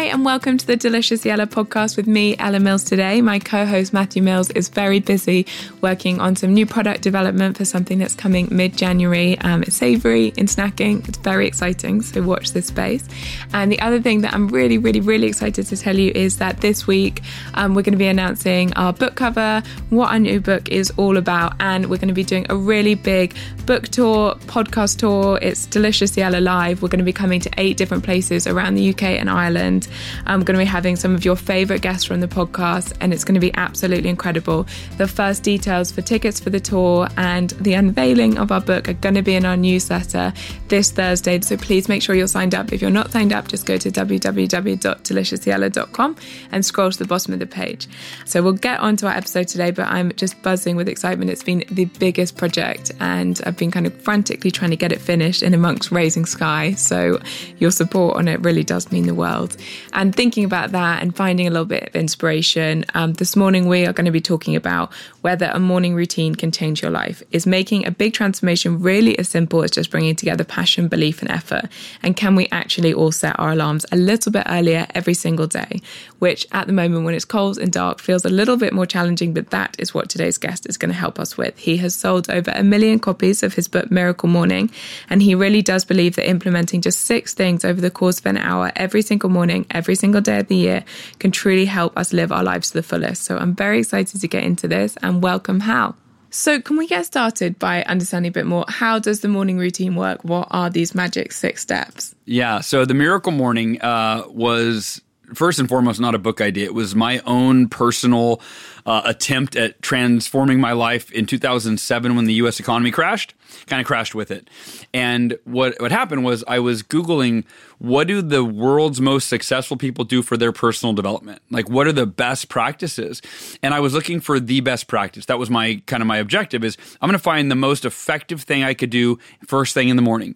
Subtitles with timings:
[0.00, 2.84] Hi, and welcome to the Deliciously Ella podcast with me, Ella Mills.
[2.84, 5.44] Today, my co host Matthew Mills is very busy
[5.82, 9.38] working on some new product development for something that's coming mid January.
[9.40, 13.06] Um, it's savory in snacking, it's very exciting, so watch this space.
[13.52, 16.62] And the other thing that I'm really, really, really excited to tell you is that
[16.62, 17.20] this week
[17.52, 21.18] um, we're going to be announcing our book cover, what our new book is all
[21.18, 25.38] about, and we're going to be doing a really big book tour, podcast tour.
[25.42, 26.80] It's Delicious Yella Live.
[26.80, 29.88] We're going to be coming to eight different places around the UK and Ireland.
[30.26, 33.24] I'm going to be having some of your favorite guests from the podcast, and it's
[33.24, 34.66] going to be absolutely incredible.
[34.98, 38.94] The first details for tickets for the tour and the unveiling of our book are
[38.94, 40.32] going to be in our newsletter
[40.68, 41.40] this Thursday.
[41.40, 42.70] So please make sure you're signed up.
[42.72, 46.16] If you're not signed up, just go to www.deliciouslyella.com
[46.52, 47.88] and scroll to the bottom of the page.
[48.24, 51.30] So we'll get on to our episode today, but I'm just buzzing with excitement.
[51.30, 55.00] It's been the biggest project, and I've been kind of frantically trying to get it
[55.00, 56.74] finished in amongst Raising Skye.
[56.74, 57.18] So
[57.58, 59.56] your support on it really does mean the world.
[59.92, 63.86] And thinking about that and finding a little bit of inspiration, um, this morning we
[63.86, 67.22] are going to be talking about whether a morning routine can change your life.
[67.32, 71.30] Is making a big transformation really as simple as just bringing together passion, belief, and
[71.30, 71.64] effort?
[72.02, 75.80] And can we actually all set our alarms a little bit earlier every single day?
[76.20, 79.34] Which at the moment, when it's cold and dark, feels a little bit more challenging,
[79.34, 81.58] but that is what today's guest is going to help us with.
[81.58, 84.70] He has sold over a million copies of his book, Miracle Morning,
[85.08, 88.36] and he really does believe that implementing just six things over the course of an
[88.36, 90.84] hour every single morning morning, every single day of the year,
[91.18, 93.24] can truly help us live our lives to the fullest.
[93.24, 95.96] So I'm very excited to get into this and welcome Hal.
[96.32, 98.64] So, can we get started by understanding a bit more?
[98.68, 100.22] How does the morning routine work?
[100.22, 102.14] What are these magic six steps?
[102.24, 105.02] Yeah, so the Miracle Morning uh, was
[105.34, 106.66] first and foremost not a book idea.
[106.66, 108.40] It was my own personal
[108.86, 112.60] uh, attempt at transforming my life in 2007 when the U.S.
[112.60, 113.34] economy crashed.
[113.66, 114.48] Kind of crashed with it.
[114.92, 117.44] And what what happened was I was googling
[117.78, 121.40] what do the world's most successful people do for their personal development?
[121.50, 123.22] Like what are the best practices?
[123.62, 125.26] And I was looking for the best practice.
[125.26, 128.42] That was my kind of my objective is I'm going to find the most effective
[128.42, 130.34] thing I could do first thing in the morning.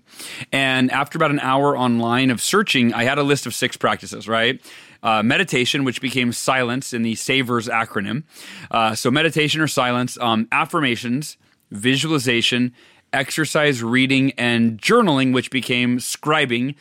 [0.53, 4.28] And after about an hour online of searching, I had a list of six practices,
[4.28, 4.60] right?
[5.03, 8.22] Uh, meditation, which became silence in the SAVERS acronym.
[8.70, 11.36] Uh, so, meditation or silence, um, affirmations,
[11.70, 12.72] visualization,
[13.14, 16.75] exercise, reading, and journaling, which became scribing.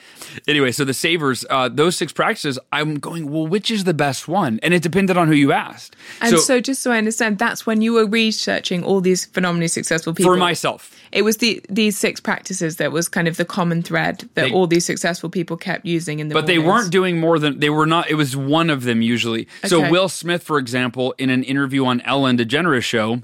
[0.47, 4.27] Anyway, so the savers, uh, those six practices, I'm going, well, which is the best
[4.27, 4.59] one?
[4.63, 5.95] And it depended on who you asked.
[6.22, 9.67] And so, so just so I understand, that's when you were researching all these phenomenally
[9.67, 10.33] successful people.
[10.33, 10.91] For myself.
[11.11, 14.51] It was the these six practices that was kind of the common thread that they,
[14.51, 16.63] all these successful people kept using in the But mornings.
[16.63, 19.41] they weren't doing more than they were not it was one of them usually.
[19.59, 19.67] Okay.
[19.67, 23.22] So Will Smith, for example, in an interview on Ellen DeGeneres show,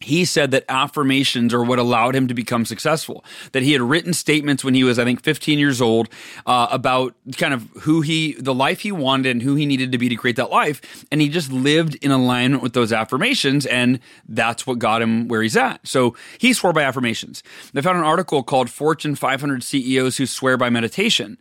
[0.00, 3.24] he said that affirmations are what allowed him to become successful.
[3.52, 6.08] That he had written statements when he was, I think, 15 years old
[6.46, 9.98] uh, about kind of who he, the life he wanted and who he needed to
[9.98, 11.04] be to create that life.
[11.10, 13.66] And he just lived in alignment with those affirmations.
[13.66, 15.86] And that's what got him where he's at.
[15.86, 17.42] So he swore by affirmations.
[17.74, 21.38] I found an article called Fortune 500 CEOs Who Swear by Meditation.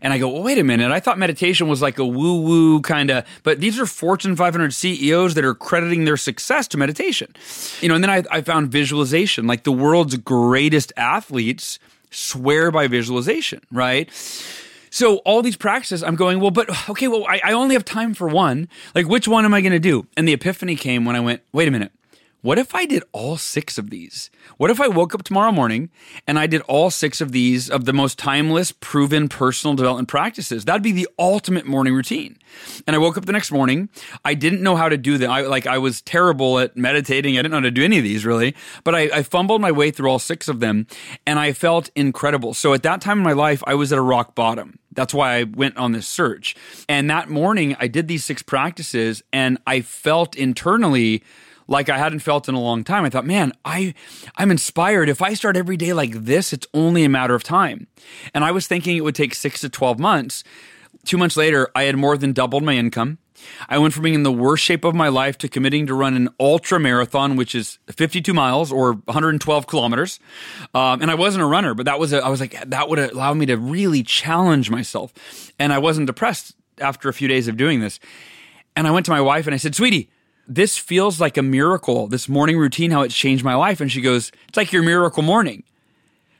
[0.00, 0.90] And I go, well, wait a minute.
[0.90, 4.72] I thought meditation was like a woo woo kind of, but these are Fortune 500
[4.72, 7.34] CEOs that are crediting their success to meditation.
[7.80, 11.78] You know, and then I, I found visualization, like the world's greatest athletes
[12.10, 14.08] swear by visualization, right?
[14.90, 18.14] So all these practices, I'm going, well, but okay, well, I, I only have time
[18.14, 18.68] for one.
[18.94, 20.06] Like, which one am I going to do?
[20.16, 21.92] And the epiphany came when I went, wait a minute.
[22.40, 24.30] What if I did all six of these?
[24.58, 25.90] What if I woke up tomorrow morning
[26.26, 30.64] and I did all six of these of the most timeless, proven personal development practices?
[30.64, 32.38] That'd be the ultimate morning routine.
[32.86, 33.88] And I woke up the next morning.
[34.24, 35.28] I didn't know how to do that.
[35.28, 37.36] I like I was terrible at meditating.
[37.36, 38.54] I didn't know how to do any of these really,
[38.84, 40.86] but I, I fumbled my way through all six of them,
[41.26, 42.54] and I felt incredible.
[42.54, 44.78] So at that time in my life, I was at a rock bottom.
[44.92, 46.56] That's why I went on this search.
[46.88, 51.22] And that morning, I did these six practices, and I felt internally
[51.68, 53.04] like I hadn't felt in a long time.
[53.04, 53.94] I thought, man, I
[54.36, 55.08] I'm inspired.
[55.08, 57.86] If I start every day like this, it's only a matter of time.
[58.34, 60.42] And I was thinking it would take 6 to 12 months.
[61.04, 63.18] 2 months later, I had more than doubled my income.
[63.68, 66.14] I went from being in the worst shape of my life to committing to run
[66.14, 70.18] an ultra marathon, which is 52 miles or 112 kilometers.
[70.74, 72.98] Um, and I wasn't a runner, but that was a, I was like, that would
[72.98, 75.12] allow me to really challenge myself.
[75.58, 78.00] And I wasn't depressed after a few days of doing this.
[78.74, 80.10] And I went to my wife and I said, sweetie,
[80.48, 83.80] this feels like a miracle, this morning routine, how it's changed my life.
[83.80, 85.62] And she goes, It's like your miracle morning.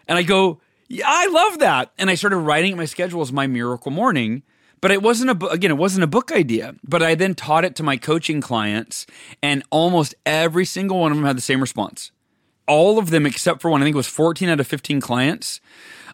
[0.08, 1.92] And I go, Yeah, I love that.
[1.98, 4.42] And I started writing my schedule as my miracle morning.
[4.80, 6.74] But it wasn't a book, again, it wasn't a book idea.
[6.82, 9.06] But I then taught it to my coaching clients,
[9.42, 12.12] and almost every single one of them had the same response.
[12.66, 15.60] All of them, except for one, I think it was 14 out of 15 clients,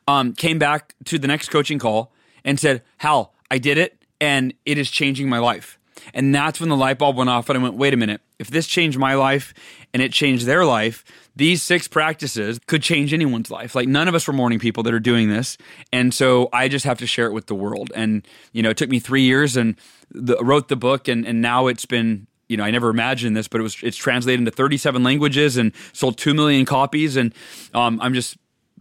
[0.09, 2.13] um, came back to the next coaching call
[2.43, 5.79] and said, Hal, I did it, and it is changing my life.
[6.13, 8.21] And that's when the light bulb went off and I went, wait a minute.
[8.39, 9.55] If this changed my life
[9.93, 11.05] and it changed their life,
[11.37, 13.75] these six practices could change anyone's life.
[13.75, 15.57] Like none of us were morning people that are doing this.
[15.93, 17.91] And so I just have to share it with the world.
[17.95, 19.77] And, you know, it took me three years and
[20.11, 23.49] the, wrote the book and, and now it's been you know, I never imagined this,
[23.49, 27.35] but it was it's translated into 37 languages and sold two million copies, and
[27.73, 28.37] um, I'm just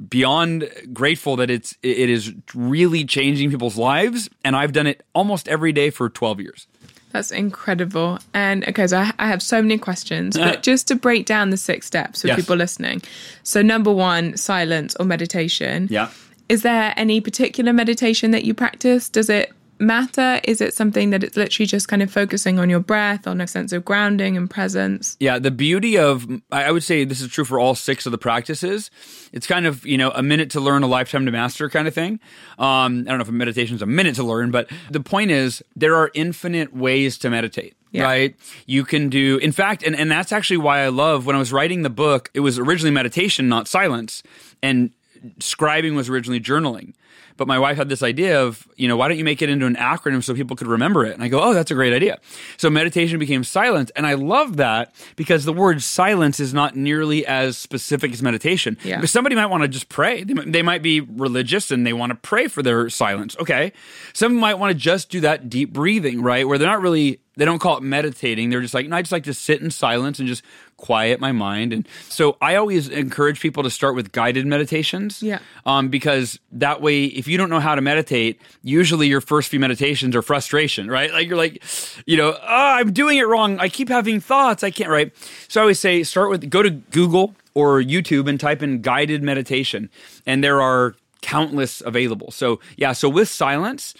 [0.09, 5.47] beyond grateful that it's it is really changing people's lives, and I've done it almost
[5.47, 6.67] every day for 12 years.
[7.13, 8.17] That's incredible.
[8.33, 11.85] And okay, so I, have so many questions, but just to break down the six
[11.85, 12.35] steps for yes.
[12.37, 13.03] people listening.
[13.43, 15.87] So, number one, silence or meditation.
[15.91, 16.09] Yeah.
[16.49, 19.09] Is there any particular meditation that you practice?
[19.09, 20.41] Does it matter?
[20.43, 23.47] Is it something that it's literally just kind of focusing on your breath, on a
[23.47, 25.17] sense of grounding and presence?
[25.19, 28.17] Yeah, the beauty of, I would say this is true for all six of the
[28.17, 28.89] practices.
[29.31, 31.93] It's kind of, you know, a minute to learn, a lifetime to master kind of
[31.93, 32.19] thing.
[32.57, 35.63] Um, I don't know if meditation is a minute to learn, but the point is
[35.75, 37.75] there are infinite ways to meditate.
[37.91, 38.05] Yeah.
[38.05, 38.35] right?
[38.65, 41.53] You can do, in fact, and, and that's actually why I love when I was
[41.53, 44.23] writing the book, it was originally meditation, not silence.
[44.63, 44.93] And
[45.39, 46.93] scribing was originally journaling.
[47.37, 49.65] But my wife had this idea of, you know, why don't you make it into
[49.65, 51.13] an acronym so people could remember it?
[51.13, 52.19] And I go, oh, that's a great idea.
[52.57, 53.91] So meditation became silence.
[53.95, 58.77] And I love that because the word silence is not nearly as specific as meditation.
[58.83, 58.97] Yeah.
[58.97, 60.23] Because somebody might want to just pray.
[60.23, 63.35] They might, they might be religious and they want to pray for their silence.
[63.39, 63.73] Okay.
[64.13, 66.47] Some might want to just do that deep breathing, right?
[66.47, 68.49] Where they're not really they don't call it meditating.
[68.49, 70.43] They're just like, no, I just like to sit in silence and just
[70.83, 71.71] quiet my mind.
[71.71, 75.23] And so I always encourage people to start with guided meditations.
[75.23, 75.39] Yeah.
[75.65, 79.61] Um, because that way, if you don't know how to meditate, usually your first few
[79.61, 81.09] meditations are frustration, right?
[81.13, 81.63] Like you're like,
[82.05, 83.59] you know, oh, I'm doing it wrong.
[83.59, 84.61] I keep having thoughts.
[84.61, 85.13] I can't, right?
[85.47, 89.23] So I always say, start with, go to Google or YouTube and type in guided
[89.23, 89.89] meditation.
[90.25, 92.29] And there are countless available.
[92.31, 93.93] So yeah, so with silence,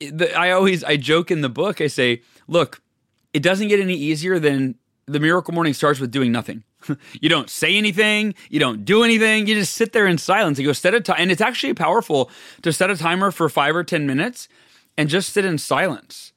[0.00, 2.80] the, I always, I joke in the book, I say, look,
[3.34, 6.64] it doesn't get any easier than the miracle morning starts with doing nothing.
[7.20, 10.66] you don't say anything, you don't do anything, you just sit there in silence and
[10.66, 11.16] go set a time.
[11.18, 12.30] And it's actually powerful
[12.62, 14.48] to set a timer for five or 10 minutes
[14.96, 16.32] and just sit in silence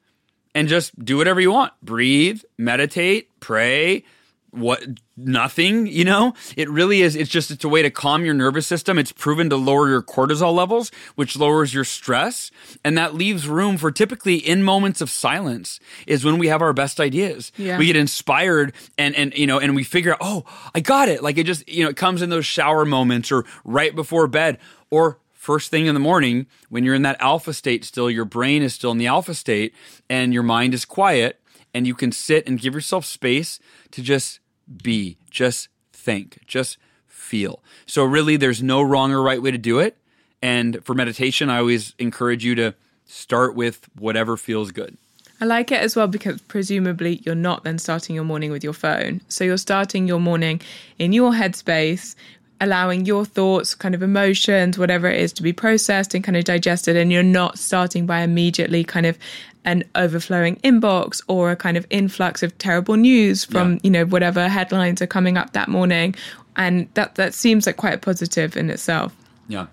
[0.55, 1.73] and just do whatever you want.
[1.81, 4.03] Breathe, meditate, pray,
[4.51, 4.81] what
[5.15, 6.33] nothing you know?
[6.55, 8.97] It really is it's just it's a way to calm your nervous system.
[8.97, 12.49] It's proven to lower your cortisol levels which lowers your stress
[12.83, 16.73] and that leaves room for typically in moments of silence is when we have our
[16.73, 17.51] best ideas.
[17.57, 17.77] Yeah.
[17.77, 21.21] we get inspired and and you know and we figure out oh i got it.
[21.21, 24.57] Like it just you know it comes in those shower moments or right before bed
[24.89, 28.61] or first thing in the morning when you're in that alpha state still your brain
[28.61, 29.73] is still in the alpha state
[30.09, 31.39] and your mind is quiet
[31.73, 33.59] and you can sit and give yourself space
[33.91, 34.39] to just
[34.81, 37.61] be, just think, just feel.
[37.85, 39.97] So, really, there's no wrong or right way to do it.
[40.41, 44.97] And for meditation, I always encourage you to start with whatever feels good.
[45.39, 48.73] I like it as well because presumably you're not then starting your morning with your
[48.73, 49.21] phone.
[49.27, 50.61] So you're starting your morning
[50.97, 52.15] in your headspace,
[52.59, 56.43] allowing your thoughts, kind of emotions, whatever it is to be processed and kind of
[56.43, 56.95] digested.
[56.95, 59.17] And you're not starting by immediately kind of
[59.65, 63.79] an overflowing inbox or a kind of influx of terrible news from yeah.
[63.83, 66.15] you know whatever headlines are coming up that morning
[66.55, 69.13] and that that seems like quite positive in itself
[69.49, 69.67] yeah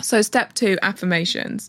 [0.00, 1.68] so step 2 affirmations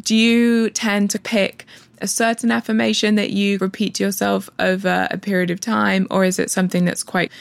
[0.00, 1.66] do you tend to pick
[2.00, 6.38] a certain affirmation that you repeat to yourself over a period of time, or is
[6.38, 7.32] it something that's quite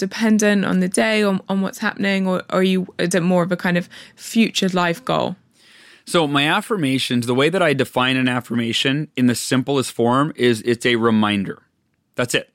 [0.00, 3.44] dependent on the day, on, on what's happening, or, or are you is it more
[3.44, 5.36] of a kind of future life goal?
[6.06, 10.60] So my affirmations, the way that I define an affirmation in the simplest form is
[10.62, 11.62] it's a reminder.
[12.16, 12.52] That's it.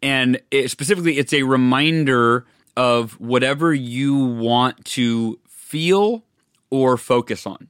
[0.00, 6.24] And it, specifically, it's a reminder of whatever you want to feel
[6.70, 7.68] or focus on.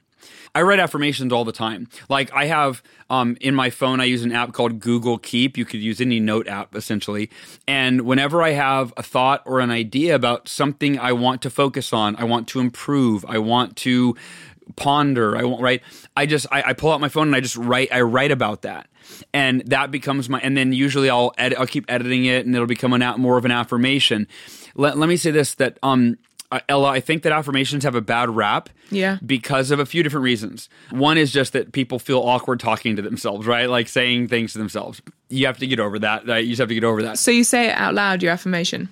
[0.54, 1.88] I write affirmations all the time.
[2.08, 5.58] Like I have um, in my phone, I use an app called Google Keep.
[5.58, 7.30] You could use any note app essentially.
[7.66, 11.92] And whenever I have a thought or an idea about something I want to focus
[11.92, 14.16] on, I want to improve, I want to
[14.76, 15.82] ponder, I want right.
[16.16, 17.88] I just I, I pull out my phone and I just write.
[17.92, 18.88] I write about that
[19.32, 22.66] and that becomes my and then usually I'll edit I'll keep editing it and it'll
[22.66, 24.26] become an more of an affirmation.
[24.74, 26.16] Let, let me say this that um
[26.54, 28.68] uh, Ella, I think that affirmations have a bad rap.
[28.90, 29.18] Yeah.
[29.24, 30.68] Because of a few different reasons.
[30.90, 33.68] One is just that people feel awkward talking to themselves, right?
[33.68, 35.02] Like saying things to themselves.
[35.28, 36.26] You have to get over that.
[36.26, 36.44] Right?
[36.44, 37.18] You just have to get over that.
[37.18, 38.88] So you say it out loud, your affirmation?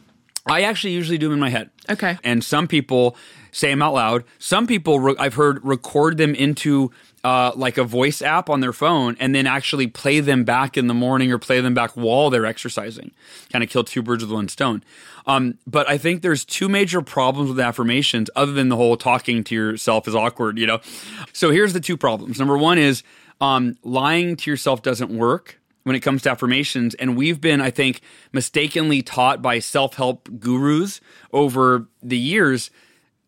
[0.47, 1.71] I actually usually do them in my head.
[1.89, 2.19] Okay.
[2.25, 3.17] And some people
[3.53, 4.25] say them out loud.
[4.39, 6.91] Some people re- I've heard record them into
[7.25, 10.89] uh, like a voice app on their phone and then actually play them back in
[10.89, 13.13] the morning or play them back while they're exercising.
[13.51, 14.83] Kind of kill two birds with one stone.
[15.27, 19.45] Um, but I think there's two major problems with affirmations, other than the whole talking
[19.45, 20.81] to yourself is awkward, you know?
[21.33, 22.41] So here's the two problems.
[22.41, 23.05] Number one is
[23.41, 26.95] um, lying to yourself doesn't work when it comes to affirmations.
[26.95, 28.01] And we've been, I think,
[28.33, 31.01] mistakenly taught by self help gurus
[31.33, 32.71] over the years.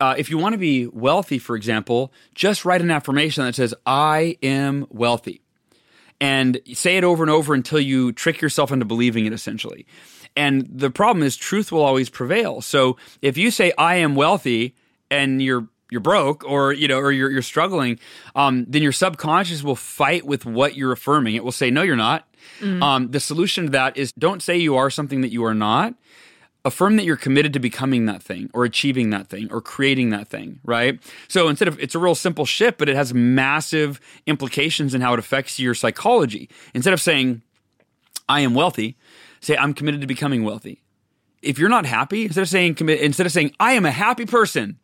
[0.05, 3.75] Uh, if you want to be wealthy, for example, just write an affirmation that says,
[3.87, 5.41] I am wealthy.
[6.21, 9.87] And say it over and over until you trick yourself into believing it, essentially.
[10.37, 12.61] And the problem is truth will always prevail.
[12.61, 14.75] So if you say I am wealthy
[15.11, 17.99] and you're you're broke or you know or you're, you're struggling
[18.35, 21.95] um, then your subconscious will fight with what you're affirming it will say no you're
[21.95, 22.27] not
[22.59, 22.83] mm-hmm.
[22.83, 25.95] um, the solution to that is don't say you are something that you are not
[26.64, 30.26] affirm that you're committed to becoming that thing or achieving that thing or creating that
[30.28, 34.94] thing right so instead of it's a real simple shift but it has massive implications
[34.94, 37.42] in how it affects your psychology instead of saying
[38.28, 38.97] i am wealthy
[39.44, 40.83] say I'm committed to becoming wealthy.
[41.42, 44.25] If you're not happy, instead of saying commit, instead of saying I am a happy
[44.25, 44.78] person,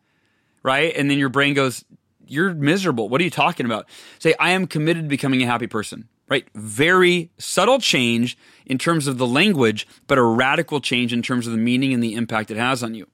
[0.63, 0.95] right?
[0.95, 1.83] And then your brain goes,
[2.27, 3.09] "You're miserable.
[3.09, 3.87] What are you talking about?"
[4.19, 6.07] Say I am committed to becoming a happy person.
[6.31, 6.47] Right?
[6.55, 11.51] Very subtle change in terms of the language, but a radical change in terms of
[11.51, 13.05] the meaning and the impact it has on you.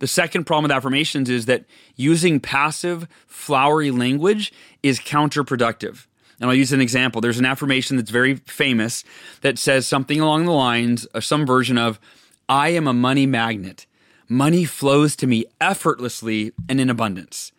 [0.00, 6.06] The second problem with affirmations is that using passive, flowery language is counterproductive.
[6.40, 7.20] And I'll use an example.
[7.20, 9.04] There's an affirmation that's very famous
[9.42, 12.00] that says something along the lines of some version of,
[12.48, 13.86] I am a money magnet.
[14.28, 17.52] Money flows to me effortlessly and in abundance.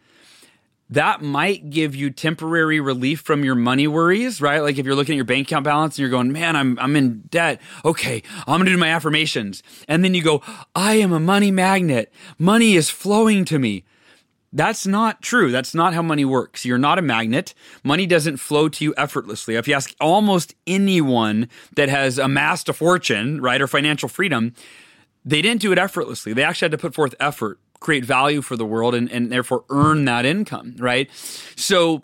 [0.89, 4.61] That might give you temporary relief from your money worries, right?
[4.61, 6.95] Like if you're looking at your bank account balance and you're going, man, I'm, I'm
[6.95, 7.59] in debt.
[7.83, 9.63] Okay, I'm gonna do my affirmations.
[9.87, 10.41] And then you go,
[10.75, 12.13] I am a money magnet.
[12.37, 13.83] Money is flowing to me.
[14.53, 15.51] That's not true.
[15.51, 16.63] That's not how money works.
[16.63, 17.53] You're not a magnet.
[17.83, 19.55] Money doesn't flow to you effortlessly.
[19.55, 24.53] If you ask almost anyone that has amassed a fortune, right, or financial freedom,
[25.25, 26.31] they didn't do it effortlessly.
[26.31, 29.63] They actually had to put forth effort, create value for the world, and, and therefore
[29.69, 31.09] earn that income, right?
[31.55, 32.03] So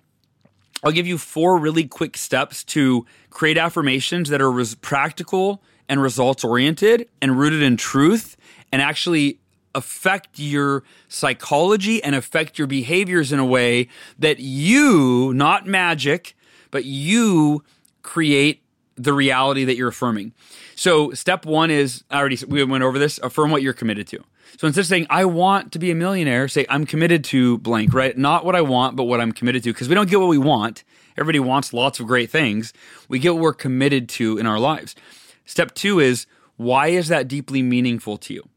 [0.84, 6.02] I'll give you four really quick steps to create affirmations that are res- practical and
[6.02, 8.36] results oriented and rooted in truth
[8.72, 9.40] and actually
[9.76, 13.88] affect your psychology and affect your behaviors in a way
[14.20, 16.36] that you, not magic,
[16.70, 17.64] but you
[18.02, 18.62] create
[18.96, 20.34] the reality that you're affirming.
[20.76, 24.24] So, step one is I already we went over this affirm what you're committed to.
[24.58, 27.94] So, instead of saying, I want to be a millionaire, say, I'm committed to blank,
[27.94, 28.18] right?
[28.18, 29.74] Not what I want, but what I'm committed to.
[29.74, 30.84] Because we don't get what we want.
[31.18, 32.74] Everybody wants lots of great things.
[33.08, 34.96] We get what we're committed to in our lives.
[35.46, 36.26] Step two is,
[36.58, 38.50] why is that deeply meaningful to you?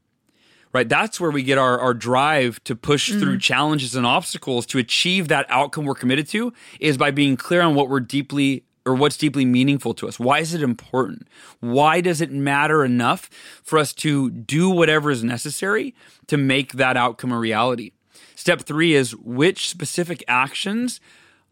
[0.76, 0.90] right?
[0.90, 3.18] That's where we get our, our drive to push mm-hmm.
[3.18, 7.62] through challenges and obstacles to achieve that outcome we're committed to is by being clear
[7.62, 10.18] on what we're deeply or what's deeply meaningful to us.
[10.18, 11.26] Why is it important?
[11.60, 13.28] Why does it matter enough
[13.62, 15.94] for us to do whatever is necessary
[16.28, 17.90] to make that outcome a reality?
[18.36, 21.00] Step three is which specific actions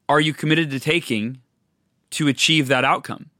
[0.09, 1.41] are you committed to taking
[2.11, 3.31] to achieve that outcome?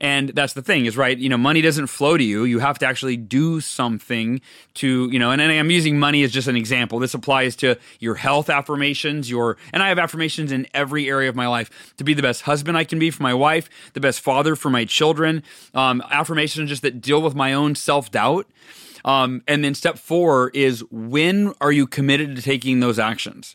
[0.00, 1.16] And that's the thing is right.
[1.16, 2.44] You know, money doesn't flow to you.
[2.44, 4.40] You have to actually do something
[4.74, 6.98] to, you know, and, and I'm using money as just an example.
[6.98, 11.36] This applies to your health affirmations, your, and I have affirmations in every area of
[11.36, 14.20] my life to be the best husband I can be for my wife, the best
[14.20, 15.42] father for my children,
[15.74, 18.46] um, affirmations just that deal with my own self doubt.
[19.04, 23.54] Um, and then step four is when are you committed to taking those actions?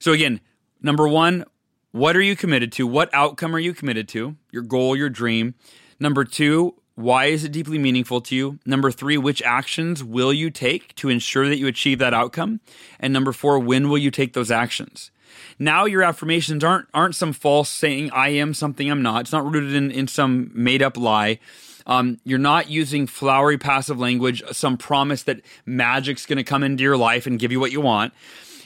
[0.00, 0.40] So again,
[0.82, 1.44] number one,
[1.92, 2.86] what are you committed to?
[2.86, 4.36] What outcome are you committed to?
[4.50, 5.54] Your goal, your dream.
[5.98, 8.58] Number two, why is it deeply meaningful to you?
[8.66, 12.60] Number three, which actions will you take to ensure that you achieve that outcome?
[12.98, 15.10] And number four, when will you take those actions?
[15.58, 19.22] Now your affirmations aren't aren't some false saying I am something I'm not.
[19.22, 21.38] It's not rooted in, in some made up lie.
[21.86, 26.82] Um, you're not using flowery passive language, some promise that magic's going to come into
[26.82, 28.12] your life and give you what you want.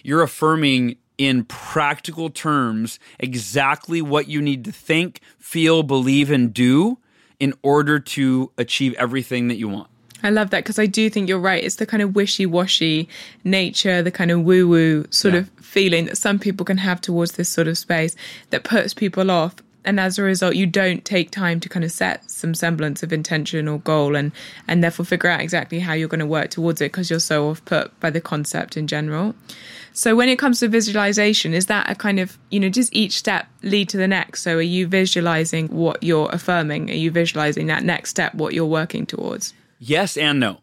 [0.03, 6.99] You're affirming in practical terms exactly what you need to think, feel, believe, and do
[7.41, 9.89] in order to achieve everything that you want.
[10.23, 11.63] I love that because I do think you're right.
[11.63, 13.09] It's the kind of wishy washy
[13.45, 15.41] nature, the kind of woo woo sort yeah.
[15.41, 18.17] of feeling that some people can have towards this sort of space
[18.51, 19.57] that puts people off.
[19.85, 23.13] And as a result, you don't take time to kind of set some semblance of
[23.13, 24.33] intention or goal and,
[24.67, 27.49] and therefore figure out exactly how you're going to work towards it because you're so
[27.49, 29.35] off put by the concept in general.
[29.93, 33.13] So when it comes to visualization, is that a kind of, you know, does each
[33.17, 34.43] step lead to the next?
[34.43, 36.91] So are you visualizing what you're affirming?
[36.91, 39.55] Are you visualizing that next step, what you're working towards?
[39.79, 40.59] Yes and no.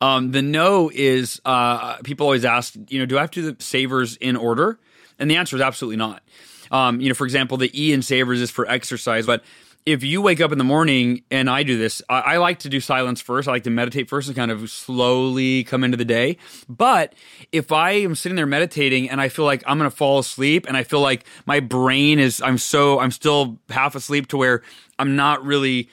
[0.00, 3.52] Um, the no is uh, people always ask, you know, do I have to do
[3.52, 4.78] the savers in order?
[5.18, 6.22] And the answer is absolutely not.
[6.70, 9.42] Um, you know, for example, the E in savers is for exercise, but
[9.86, 12.68] if you wake up in the morning and I do this, I, I, like to
[12.68, 13.48] do silence first.
[13.48, 16.36] I like to meditate first and kind of slowly come into the day.
[16.68, 17.14] But
[17.50, 20.66] if I am sitting there meditating and I feel like I'm going to fall asleep
[20.68, 24.62] and I feel like my brain is, I'm so, I'm still half asleep to where
[24.98, 25.88] I'm not really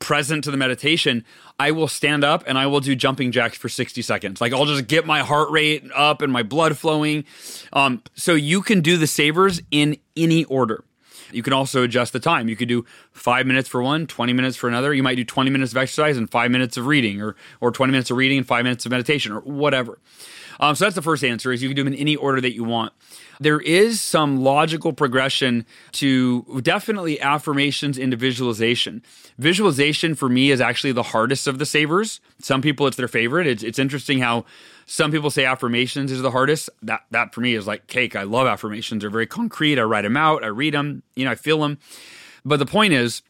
[0.00, 1.24] present to the meditation,
[1.60, 4.40] I will stand up and I will do jumping jacks for 60 seconds.
[4.40, 7.26] Like I'll just get my heart rate up and my blood flowing.
[7.74, 10.84] Um, so you can do the savers in any order.
[11.32, 12.48] You can also adjust the time.
[12.48, 12.86] You could do
[13.20, 14.94] five minutes for one, 20 minutes for another.
[14.94, 17.90] You might do 20 minutes of exercise and five minutes of reading, or, or 20
[17.90, 19.98] minutes of reading and five minutes of meditation, or whatever.
[20.58, 22.54] Um, so that's the first answer is you can do them in any order that
[22.54, 22.92] you want.
[23.38, 29.02] There is some logical progression to definitely affirmations into visualization.
[29.38, 32.20] Visualization for me is actually the hardest of the savers.
[32.40, 33.46] Some people it's their favorite.
[33.46, 34.44] It's, it's interesting how
[34.84, 36.68] some people say affirmations is the hardest.
[36.82, 38.14] That that for me is like cake.
[38.14, 39.00] I love affirmations.
[39.00, 39.78] They're very concrete.
[39.78, 40.44] I write them out.
[40.44, 41.02] I read them.
[41.16, 41.78] You know, I feel them.
[42.44, 43.22] But the point is,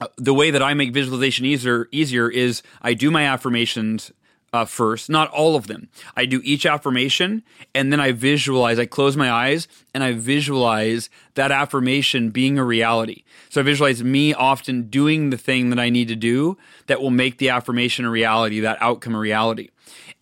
[0.00, 4.12] uh, the way that I make visualization easier easier is I do my affirmations
[4.52, 5.88] uh, first, not all of them.
[6.14, 7.42] I do each affirmation
[7.74, 12.64] and then I visualize, I close my eyes and I visualize that affirmation being a
[12.64, 13.24] reality.
[13.48, 17.10] So I visualize me often doing the thing that I need to do that will
[17.10, 19.70] make the affirmation a reality, that outcome a reality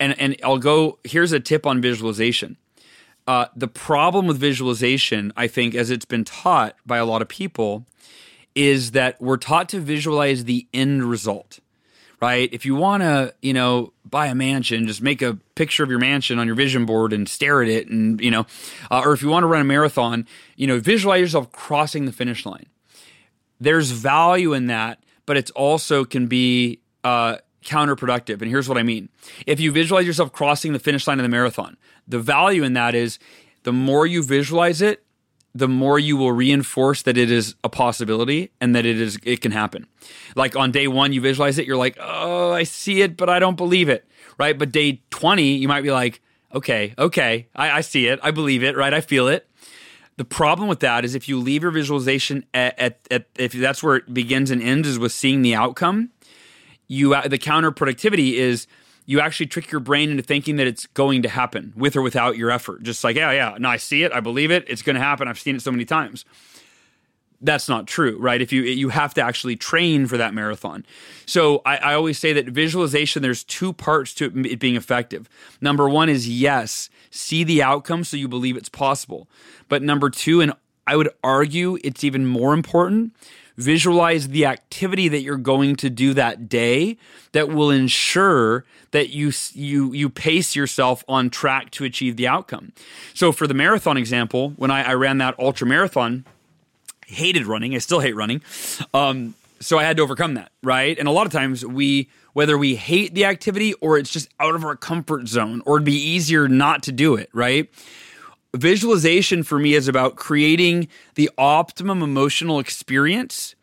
[0.01, 0.99] and and I'll go.
[1.05, 2.57] Here's a tip on visualization.
[3.31, 7.29] Uh, the problem with visualization, I think, as it's been taught by a lot of
[7.29, 7.87] people,
[8.57, 11.61] is that we're taught to visualize the end result.
[12.21, 12.53] Right?
[12.53, 16.01] If you want to, you know, buy a mansion, just make a picture of your
[16.01, 18.47] mansion on your vision board and stare at it, and you know,
[18.91, 22.13] uh, or if you want to run a marathon, you know, visualize yourself crossing the
[22.13, 22.67] finish line.
[23.61, 28.43] There's value in that, but it's also can be uh, counterproductive.
[28.43, 29.09] And here's what I mean.
[29.47, 31.77] If you visualize yourself crossing the finish line of the marathon,
[32.11, 33.19] the value in that is
[33.63, 35.05] the more you visualize it,
[35.55, 39.41] the more you will reinforce that it is a possibility and that it is it
[39.41, 39.87] can happen.
[40.37, 43.39] Like on day 1 you visualize it, you're like, "Oh, I see it, but I
[43.39, 44.05] don't believe it."
[44.39, 44.59] Right?
[44.59, 46.21] But day 20, you might be like,
[46.55, 48.21] "Okay, okay, I, I see it.
[48.23, 48.95] I believe it, right?
[48.95, 49.49] I feel it."
[50.17, 53.83] The problem with that is if you leave your visualization at, at, at if that's
[53.83, 56.11] where it begins and ends is with seeing the outcome,
[56.87, 58.67] you the counterproductivity is
[59.11, 62.37] you actually trick your brain into thinking that it's going to happen with or without
[62.37, 62.81] your effort.
[62.85, 65.27] Just like, yeah, yeah, no, I see it, I believe it, it's going to happen.
[65.27, 66.25] I've seen it so many times.
[67.41, 68.41] That's not true, right?
[68.41, 70.87] If you you have to actually train for that marathon.
[71.27, 73.21] So I, I always say that visualization.
[73.21, 75.29] There's two parts to it being effective.
[75.61, 79.27] Number one is yes, see the outcome so you believe it's possible.
[79.69, 80.53] But number two, and
[80.87, 83.13] I would argue it's even more important
[83.57, 86.97] visualize the activity that you're going to do that day
[87.33, 92.73] that will ensure that you you you pace yourself on track to achieve the outcome.
[93.15, 96.25] So for the marathon example, when I, I ran that ultra marathon,
[97.07, 97.75] hated running.
[97.75, 98.43] I still hate running.
[98.95, 100.99] Um, so I had to overcome that, right?
[100.99, 104.55] And a lot of times we whether we hate the activity or it's just out
[104.55, 107.69] of our comfort zone or it'd be easier not to do it, right?
[108.55, 113.55] Visualization for me is about creating the optimum emotional experience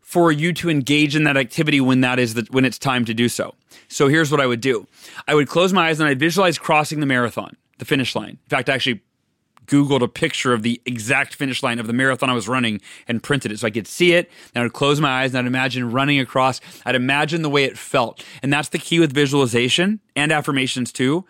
[0.00, 3.14] for you to engage in that activity when that is the, when it's time to
[3.14, 3.54] do so.
[3.88, 4.86] So here's what I would do.
[5.26, 8.30] I would close my eyes and I'd visualize crossing the marathon, the finish line.
[8.30, 9.00] In fact, I actually
[9.66, 13.22] Googled a picture of the exact finish line of the marathon I was running and
[13.22, 14.30] printed it so I could see it.
[14.54, 16.60] And I would close my eyes and I'd imagine running across.
[16.84, 18.24] I'd imagine the way it felt.
[18.42, 21.24] And that's the key with visualization and affirmations too.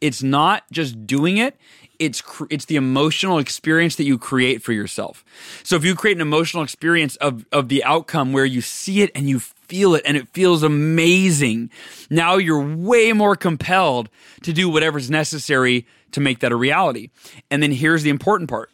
[0.00, 1.56] It's not just doing it,
[2.00, 5.24] it's cr- it's the emotional experience that you create for yourself.
[5.62, 9.12] So if you create an emotional experience of of the outcome where you see it
[9.14, 11.70] and you feel it and it feels amazing,
[12.08, 14.08] now you're way more compelled
[14.42, 17.10] to do whatever's necessary to make that a reality.
[17.50, 18.70] And then here's the important part.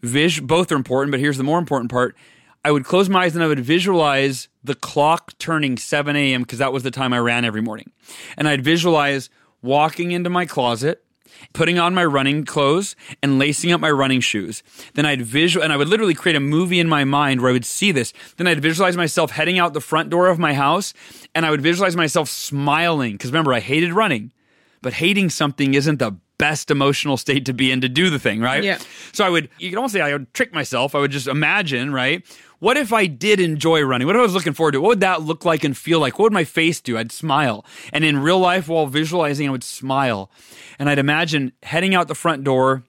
[0.00, 2.16] Vis- both are important, but here's the more important part.
[2.64, 6.42] I would close my eyes and I would visualize the clock turning 7 a.m.
[6.42, 7.90] because that was the time I ran every morning.
[8.36, 9.30] And I'd visualize
[9.62, 11.04] walking into my closet,
[11.52, 14.62] putting on my running clothes and lacing up my running shoes.
[14.94, 17.52] Then I'd visual, and I would literally create a movie in my mind where I
[17.52, 18.12] would see this.
[18.36, 20.94] Then I'd visualize myself heading out the front door of my house
[21.34, 23.18] and I would visualize myself smiling.
[23.18, 24.32] Cause remember, I hated running,
[24.80, 28.40] but hating something isn't the best emotional state to be in to do the thing,
[28.40, 28.64] right?
[28.64, 28.78] Yeah.
[29.12, 30.94] So I would, you can almost say I would trick myself.
[30.94, 32.24] I would just imagine, right?
[32.62, 34.06] What if I did enjoy running?
[34.06, 34.78] What if I was looking forward to?
[34.78, 34.82] it?
[34.82, 36.16] What would that look like and feel like?
[36.16, 36.96] What would my face do?
[36.96, 37.64] I'd smile.
[37.92, 40.30] And in real life, while visualizing, I would smile.
[40.78, 42.84] And I'd imagine heading out the front door.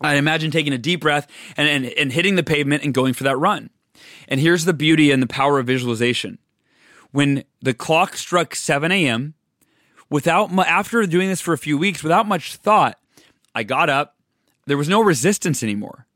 [0.00, 3.22] I'd imagine taking a deep breath and, and, and hitting the pavement and going for
[3.22, 3.70] that run.
[4.26, 6.40] And here's the beauty and the power of visualization.
[7.12, 9.34] When the clock struck 7 a.m.,
[10.10, 12.98] without after doing this for a few weeks, without much thought,
[13.54, 14.16] I got up.
[14.66, 16.08] There was no resistance anymore.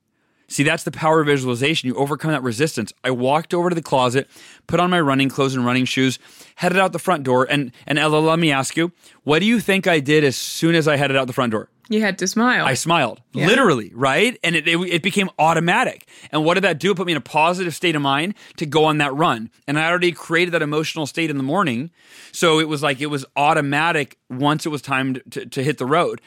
[0.48, 1.88] See, that's the power of visualization.
[1.88, 2.92] You overcome that resistance.
[3.04, 4.28] I walked over to the closet,
[4.66, 6.18] put on my running clothes and running shoes,
[6.56, 7.46] headed out the front door.
[7.48, 8.92] And, and Ella, let me ask you,
[9.24, 11.68] what do you think I did as soon as I headed out the front door?
[11.90, 12.66] You had to smile.
[12.66, 13.46] I smiled, Yeah.
[13.46, 14.38] literally, right?
[14.44, 16.06] And it, it, it became automatic.
[16.30, 16.90] And what did that do?
[16.90, 19.50] It put me in a positive state of mind to go on that run.
[19.66, 21.90] And I already created that emotional state in the morning.
[22.30, 25.86] So it was like it was automatic once it was time to, to hit the
[25.86, 26.20] road.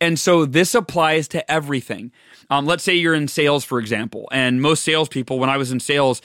[0.00, 2.10] And so this applies to everything.
[2.50, 5.80] Um, let's say you're in sales, for example, and most salespeople, when I was in
[5.80, 6.20] sales,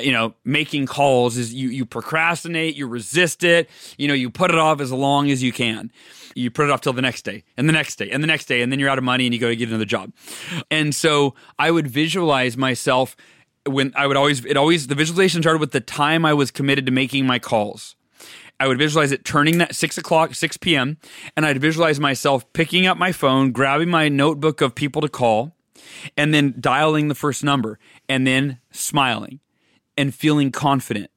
[0.00, 4.50] you know, making calls is you you procrastinate, you resist it, you know, you put
[4.50, 5.92] it off as long as you can.
[6.34, 8.46] You put it off till the next day, and the next day, and the next
[8.46, 10.12] day, and then you're out of money and you go to get another job.
[10.70, 13.16] And so I would visualize myself
[13.66, 16.86] when I would always it always the visualization started with the time I was committed
[16.86, 17.96] to making my calls.
[18.58, 20.98] I would visualize it turning that six o'clock, six p.m.,
[21.36, 25.54] and I'd visualize myself picking up my phone, grabbing my notebook of people to call,
[26.16, 29.40] and then dialing the first number, and then smiling
[29.96, 31.09] and feeling confident.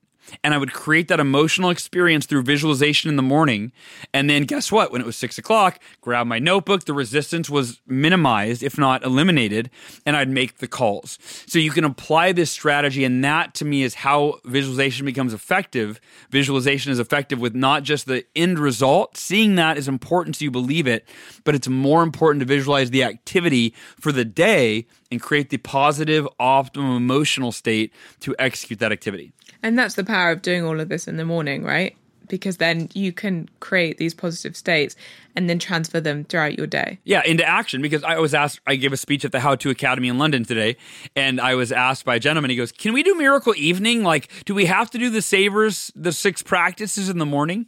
[0.43, 3.71] And I would create that emotional experience through visualization in the morning.
[4.13, 4.91] And then guess what?
[4.91, 6.86] When it was six o'clock, grab my notebook.
[6.86, 9.69] The resistance was minimized, if not eliminated,
[10.05, 11.17] and I'd make the calls.
[11.45, 13.03] So you can apply this strategy.
[13.03, 15.99] And that to me is how visualization becomes effective.
[16.29, 19.17] Visualization is effective with not just the end result.
[19.17, 21.07] Seeing that is important so you believe it,
[21.43, 26.27] but it's more important to visualize the activity for the day and create the positive,
[26.39, 29.31] optimum emotional state to execute that activity.
[29.63, 31.95] And that's the power of doing all of this in the morning, right?
[32.28, 34.95] Because then you can create these positive states
[35.36, 36.99] and then transfer them throughout your day.
[37.06, 39.69] Yeah, into action because I was asked, I gave a speech at the How To
[39.69, 40.76] Academy in London today,
[41.15, 44.04] and I was asked by a gentleman, he goes, Can we do Miracle Evening?
[44.04, 47.65] Like, do we have to do the savers, the six practices in the morning?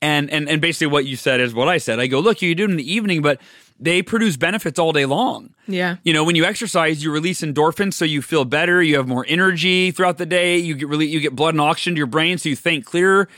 [0.00, 1.98] And, and, and basically what you said is what I said.
[1.98, 3.40] I go, Look, you do it in the evening, but
[3.80, 5.54] they produce benefits all day long.
[5.66, 5.96] Yeah.
[6.02, 8.82] You know, when you exercise, you release endorphins, so you feel better.
[8.82, 10.58] You have more energy throughout the day.
[10.58, 13.28] You get really, you get blood and oxygen to your brain, so you think clearer.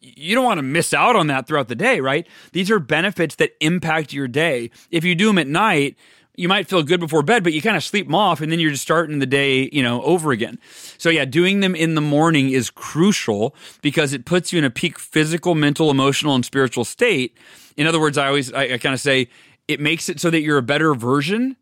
[0.00, 2.26] You don't want to miss out on that throughout the day, right?
[2.52, 4.70] These are benefits that impact your day.
[4.90, 5.96] If you do them at night,
[6.36, 8.60] you might feel good before bed, but you kind of sleep them off, and then
[8.60, 10.60] you're just starting the day, you know, over again.
[10.96, 14.70] So yeah, doing them in the morning is crucial because it puts you in a
[14.70, 17.36] peak physical, mental, emotional, and spiritual state.
[17.76, 19.28] In other words, I always, I, I kind of say,
[19.68, 21.56] it makes it so that you're a better version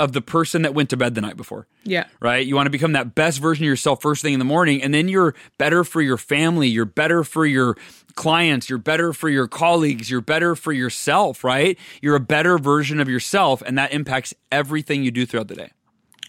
[0.00, 1.66] of the person that went to bed the night before.
[1.84, 2.06] Yeah.
[2.20, 2.44] Right?
[2.44, 4.94] You want to become that best version of yourself first thing in the morning, and
[4.94, 7.76] then you're better for your family, you're better for your
[8.14, 11.78] clients, you're better for your colleagues, you're better for yourself, right?
[12.00, 15.70] You're a better version of yourself, and that impacts everything you do throughout the day.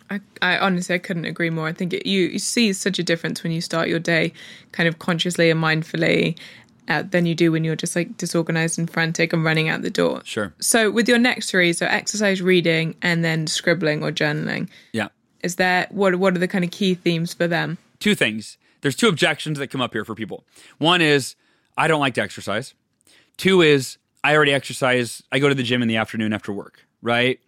[0.09, 1.69] I, I honestly I couldn't agree more.
[1.69, 4.33] I think it, you, you see such a difference when you start your day
[4.73, 6.37] kind of consciously and mindfully
[6.87, 9.89] uh, than you do when you're just like disorganized and frantic and running out the
[9.89, 10.21] door.
[10.25, 10.53] Sure.
[10.59, 15.09] So with your next three, so exercise, reading, and then scribbling or journaling, Yeah.
[15.43, 17.77] is there what what are the kind of key themes for them?
[17.99, 18.57] two things.
[18.81, 20.43] There's two objections that come up here for people.
[20.79, 21.35] One is
[21.77, 22.73] I don't like to exercise.
[23.37, 25.21] Two is I already exercise.
[25.31, 27.39] I go to the gym in the afternoon after work, right?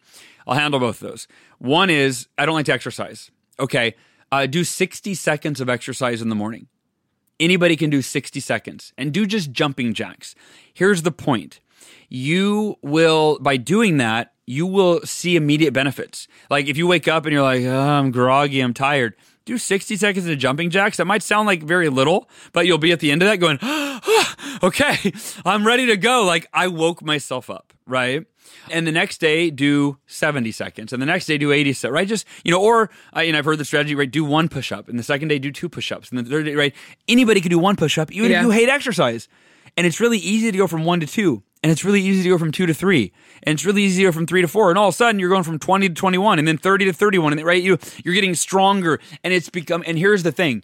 [0.45, 1.27] I'll handle both of those.
[1.57, 3.31] One is I don't like to exercise.
[3.59, 3.95] Okay,
[4.31, 6.67] uh, do 60 seconds of exercise in the morning.
[7.39, 10.35] Anybody can do 60 seconds and do just jumping jacks.
[10.73, 11.59] Here's the point
[12.09, 16.27] you will by doing that you will see immediate benefits.
[16.49, 19.15] Like if you wake up and you're like, oh, I'm groggy, I'm tired.
[19.45, 20.97] Do 60 seconds of jumping jacks.
[20.97, 23.60] That might sound like very little, but you'll be at the end of that going,
[24.63, 25.12] okay,
[25.45, 26.23] I'm ready to go.
[26.23, 28.25] Like I woke myself up, right?
[28.71, 30.93] And the next day, do 70 seconds.
[30.93, 32.08] And the next day, do 80 seconds, right?
[32.08, 34.10] Just, you know, or, uh, you know, I've heard the strategy, right?
[34.10, 34.88] Do one push up.
[34.88, 36.10] And the second day, do two push ups.
[36.10, 36.73] And the third day, right?
[37.08, 38.39] Anybody can do one push up, even Yeah.
[38.39, 39.27] if you hate exercise.
[39.75, 41.43] And it's really easy to go from one to two.
[41.63, 43.13] And it's really easy to go from two to three.
[43.43, 44.69] And it's really easy to go from three to four.
[44.69, 46.93] And all of a sudden you're going from 20 to 21 and then 30 to
[46.93, 47.34] 31.
[47.34, 47.63] And right?
[47.63, 48.99] You, you're getting stronger.
[49.23, 50.63] And it's become, and here's the thing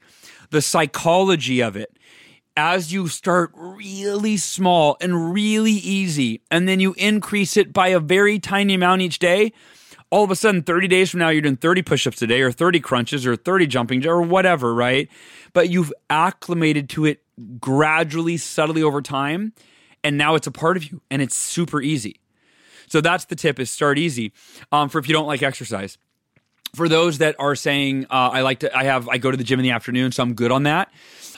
[0.50, 1.98] the psychology of it.
[2.58, 8.02] As you start really small and really easy, and then you increase it by a
[8.02, 9.54] very tiny amount each day,
[10.10, 12.52] all of a sudden 30 days from now you're doing 30 push-ups a day or
[12.52, 15.08] 30 crunches or 30 jumping or whatever right
[15.54, 17.22] but you've acclimated to it
[17.60, 19.54] gradually subtly over time
[20.04, 22.20] and now it's a part of you and it's super easy.
[22.88, 24.34] So that's the tip is start easy
[24.72, 25.98] um, for if you don't like exercise.
[26.76, 29.44] For those that are saying uh, i like to i have i go to the
[29.44, 30.92] gym in the afternoon so i'm good on that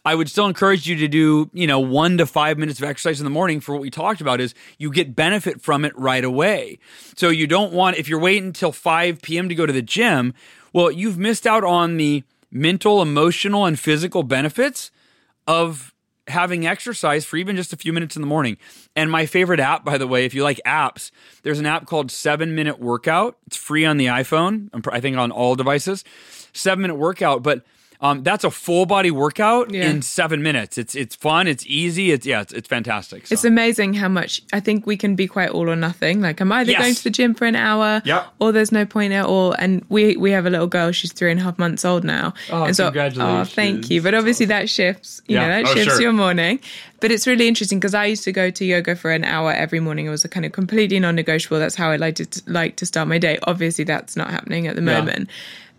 [0.04, 3.22] i would still encourage you to do you know one to five minutes of exercise
[3.22, 6.26] in the morning for what we talked about is you get benefit from it right
[6.26, 6.80] away.
[7.16, 10.34] So you don't want if you're waiting until 5 p.m to go to the gym
[10.74, 14.92] well you've missed out on the mental emotional and physical benefits
[15.48, 15.94] of
[16.32, 18.58] having exercise for even just a few minutes in the morning.
[18.96, 21.12] And my favorite app, by the way, if you like apps,
[21.44, 23.38] there's an app called Seven Minute Workout.
[23.48, 26.04] It's free on the iPhone, I think on all devices.
[26.54, 27.64] Seven Minute Workout, but
[28.02, 29.90] um, that's a full body workout Yeah.
[29.90, 30.78] in seven minutes.
[30.78, 31.48] It's it's fun.
[31.48, 32.12] It's easy.
[32.12, 32.42] It's yeah.
[32.42, 33.28] It's, it's fantastic.
[33.28, 33.34] So.
[33.34, 36.20] It's amazing how much I think we can be quite all or nothing.
[36.22, 36.82] Like I'm either Yes.
[36.82, 38.34] going to the gym for an hour, Yep.
[38.40, 39.52] or there's no point at all.
[39.54, 42.34] And we we have a little girl; she's three and a half months old now.
[42.50, 43.50] Oh, and so, congratulations.
[43.50, 44.02] Oh, thank you.
[44.02, 45.22] But obviously that shifts.
[45.28, 45.42] You Yeah.
[45.48, 46.02] know, that Oh, shifts sure.
[46.02, 46.60] your morning.
[47.02, 49.80] But it's really interesting because I used to go to yoga for an hour every
[49.80, 50.06] morning.
[50.06, 51.58] It was a kind of completely non-negotiable.
[51.60, 53.38] That's how I like to like to start my day.
[53.44, 55.00] Obviously, that's not happening at the Yeah.
[55.00, 55.30] moment.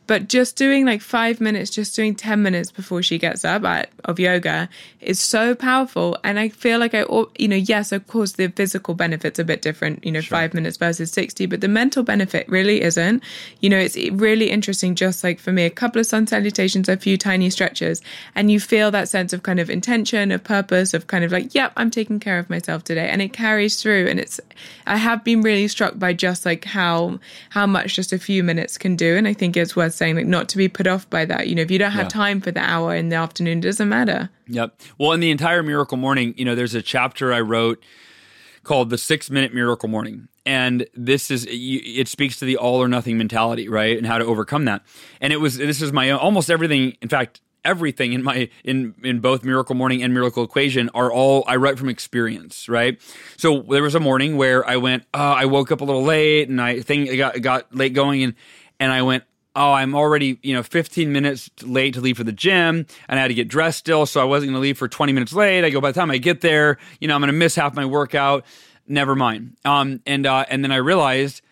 [0.07, 3.91] But just doing like five minutes, just doing 10 minutes before she gets up at,
[4.05, 4.69] of yoga
[5.01, 6.19] is so powerful.
[6.25, 7.05] And I feel like I,
[7.39, 10.77] you know, yes, of course, the physical benefit's a bit different, you know, five minutes
[10.77, 13.23] versus 60, but the mental benefit really isn't.
[13.61, 16.97] You know, it's really interesting, just like for me, a couple of sun salutations, a
[16.97, 18.03] few tiny stretches,
[18.35, 21.55] and you feel that sense of kind of intention, of purpose, of kind of like,
[21.55, 23.09] yep, I'm taking care of myself today.
[23.09, 24.09] And it carries through.
[24.09, 24.41] And it's,
[24.87, 28.79] I have been really struck by just like how, how much just a few minutes
[28.79, 29.17] can do.
[29.17, 31.49] And I think it's worth saying like not to be put off by that.
[31.49, 32.09] You know, if you don't have Yeah.
[32.09, 34.31] time for the hour in the afternoon, it doesn't matter.
[34.49, 34.81] Yep.
[34.99, 37.83] Well, in the entire Miracle Morning, you know, there's a chapter I wrote
[38.65, 42.89] called the Six Minute Miracle Morning, and this is it speaks to the all or
[42.89, 44.83] nothing mentality, right, and how to overcome that.
[45.21, 46.97] And it was this is my own, almost everything.
[47.03, 51.45] In fact, everything in my in in both Miracle Morning and Miracle Equation are all
[51.47, 53.01] I write from experience, right?
[53.37, 56.49] So there was a morning where I went, oh, I woke up a little late,
[56.49, 58.35] and I think I got got late going, and
[58.79, 62.33] and I went oh, I'm already, you know, 15 minutes late to leave for the
[62.33, 64.07] gym and I had to get dressed still.
[64.07, 65.65] So I wasn't going to leave for 20 minutes late.
[65.65, 67.75] I go, by the time I get there, you know, I'm going to miss half
[67.75, 68.45] my workout.
[68.87, 69.57] Never mind.
[69.65, 71.43] Um, and, uh, and then I realized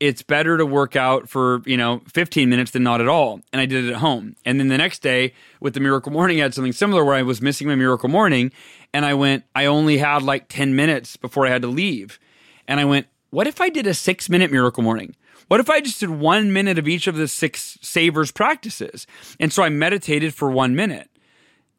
[0.00, 3.40] it's better to work out for, you know, 15 minutes than not at all.
[3.52, 4.36] And I did it at home.
[4.44, 7.22] And then the next day with the miracle morning, I had something similar where I
[7.22, 8.52] was missing my miracle morning
[8.94, 12.20] and I went, I only had like 10 minutes before I had to leave.
[12.68, 15.16] And I went, what if I did a six minute miracle morning?
[15.48, 19.06] What if I just did one minute of each of the six savers practices?
[19.40, 21.10] And so I meditated for one minute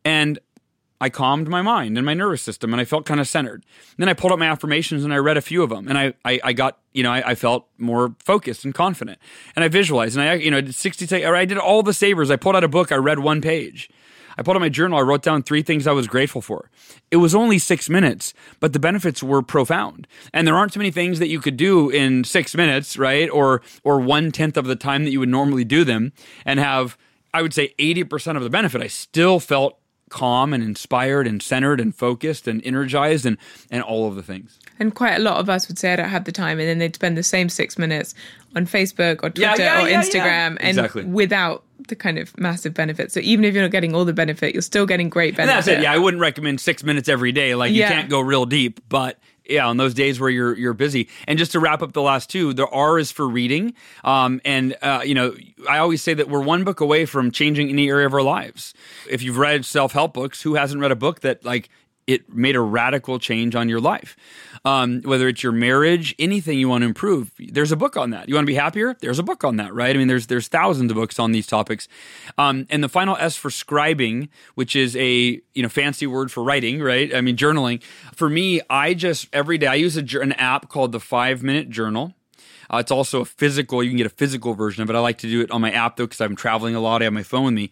[0.03, 0.39] and
[1.01, 3.63] I calmed my mind and my nervous system and I felt kind of centered.
[3.97, 6.13] then I pulled up my affirmations and I read a few of them and I,
[6.25, 9.17] I, I got, you know, I, I felt more focused and confident
[9.55, 11.83] and I visualized and I, you know, I did 60, ta- or I did all
[11.83, 12.29] the savers.
[12.29, 12.91] I pulled out a book.
[12.91, 13.89] I read one page.
[14.39, 14.97] I pulled out my journal.
[14.97, 16.71] I wrote down three things I was grateful for.
[17.11, 20.07] It was only six minutes, but the benefits were profound.
[20.33, 23.29] And there aren't too many things that you could do in six minutes, right?
[23.29, 26.13] Or or one tenth of the time that you would normally do them,
[26.45, 26.97] and have
[27.33, 28.81] I would say eighty percent of the benefit.
[28.81, 29.77] I still felt
[30.09, 33.37] calm and inspired and centered and focused and energized and
[33.69, 34.57] and all of the things.
[34.79, 36.59] And quite a lot of us would say, I don't have the time.
[36.59, 38.15] And then they'd spend the same six minutes
[38.55, 40.57] on Facebook or Yeah, Twitter yeah, or yeah, Instagram yeah.
[40.61, 41.03] and Exactly.
[41.03, 43.11] without the kind of massive benefit.
[43.11, 45.55] So even if you're not getting all the benefit, you're still getting great And benefit.
[45.55, 45.81] that's it.
[45.83, 47.55] Yeah, I wouldn't recommend six minutes every day.
[47.55, 47.89] Like you Yeah.
[47.89, 51.09] can't go real deep, but yeah, on those days where you're you're busy.
[51.27, 53.73] And just to wrap up the last two, the R is for reading.
[54.03, 55.35] Um, and uh, you know,
[55.67, 58.73] I always say that we're one book away from changing any area of our lives.
[59.09, 61.69] If you've read self help books, who hasn't read a book that like
[62.09, 64.17] it made a radical change on your life.
[64.65, 68.27] Um, whether it's your marriage, anything you want to improve, there's a book on that.
[68.27, 68.95] You want to be happier?
[68.99, 69.95] There's a book on that, right?
[69.95, 71.87] I mean, there's there's thousands of books on these topics.
[72.39, 76.43] Um, and the final S for scribing, which is a you know fancy word for
[76.43, 77.13] writing, right?
[77.13, 77.83] I mean, journaling.
[78.15, 81.69] For me, I just every day I use a, an app called the Five Minute
[81.69, 82.15] Journal.
[82.73, 83.83] Uh, it's also a physical.
[83.83, 84.95] You can get a physical version of it.
[84.95, 87.03] I like to do it on my app though because I'm traveling a lot.
[87.03, 87.69] I have my phone with me.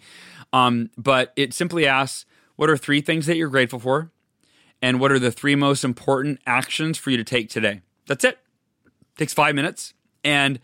[0.54, 4.12] Um, but it simply asks, "What are three things that you're grateful for?"
[4.82, 7.82] And what are the three most important actions for you to take today.
[8.08, 8.38] That's it.
[8.86, 10.60] it takes five minutes, and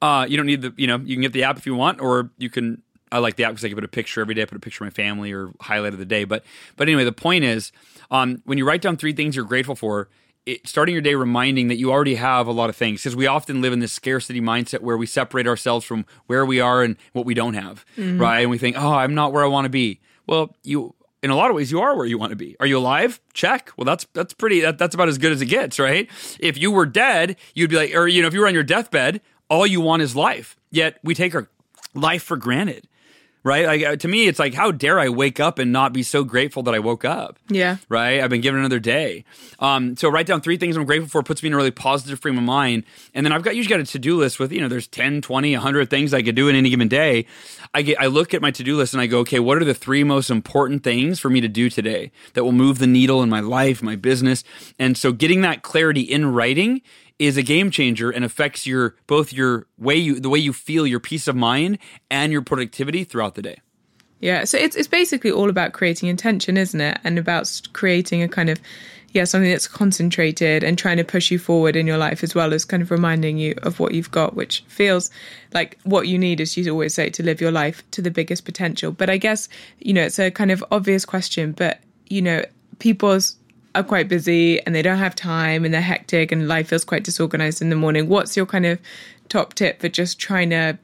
[0.00, 2.00] uh, you don't need the you know you can get the app if you want,
[2.00, 2.82] or you can.
[3.10, 4.40] I like the app because I can put a picture every day.
[4.40, 6.24] I put a picture of my family or highlight of the day.
[6.24, 6.44] But
[6.76, 7.70] but anyway, the point is,
[8.10, 10.08] um, when you write down three things you're grateful for,
[10.46, 13.26] it, starting your day reminding that you already have a lot of things because we
[13.26, 16.96] often live in this scarcity mindset where we separate ourselves from where we are and
[17.12, 18.20] what we don't have, mm-hmm.
[18.20, 18.40] right?
[18.40, 20.00] And we think, oh, I'm not where I want to be.
[20.26, 22.56] Well, you in a lot of ways you are where you want to be.
[22.60, 23.20] Are you alive?
[23.32, 23.72] Check.
[23.76, 26.08] Well, that's that's pretty that, that's about as good as it gets, right?
[26.40, 28.62] If you were dead, you'd be like or you know, if you were on your
[28.62, 30.56] deathbed, all you want is life.
[30.70, 31.48] Yet we take our
[31.94, 32.88] life for granted
[33.44, 33.66] right?
[33.66, 36.24] Like uh, to me, it's like, how dare I wake up and not be so
[36.24, 37.38] grateful that I woke up?
[37.48, 37.76] Yeah.
[37.88, 38.20] Right.
[38.20, 39.24] I've been given another day.
[39.58, 42.20] Um, so write down three things I'm grateful for, puts me in a really positive
[42.20, 42.84] frame of mind.
[43.14, 45.22] And then I've got usually got a to do list with, you know, there's 10,
[45.22, 47.26] 20, 100 things I could do in any given day.
[47.74, 49.64] I get, I look at my to do list and I go, okay, what are
[49.64, 53.22] the three most important things for me to do today that will move the needle
[53.22, 54.44] in my life, my business?
[54.78, 56.82] And so getting that clarity in writing
[57.22, 60.86] is a game changer and affects your both your way you the way you feel
[60.86, 61.78] your peace of mind
[62.10, 63.58] and your productivity throughout the day.
[64.20, 66.98] Yeah, so it's it's basically all about creating intention, isn't it?
[67.04, 68.60] And about creating a kind of
[69.12, 72.54] yeah, something that's concentrated and trying to push you forward in your life as well
[72.54, 75.10] as kind of reminding you of what you've got, which feels
[75.52, 78.46] like what you need, as you always say, to live your life to the biggest
[78.46, 78.90] potential.
[78.90, 82.42] But I guess, you know, it's a kind of obvious question, but, you know,
[82.78, 83.36] people's
[83.74, 87.04] are quite busy and they don't have time and they're hectic and life feels quite
[87.04, 88.08] disorganized in the morning.
[88.08, 88.78] What's your kind of
[89.28, 90.78] top tip for just trying to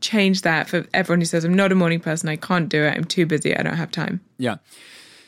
[0.00, 2.96] change that for everyone who says, I'm not a morning person, I can't do it,
[2.96, 4.20] I'm too busy, I don't have time?
[4.38, 4.56] Yeah.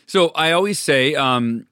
[0.07, 1.67] So I always say, um,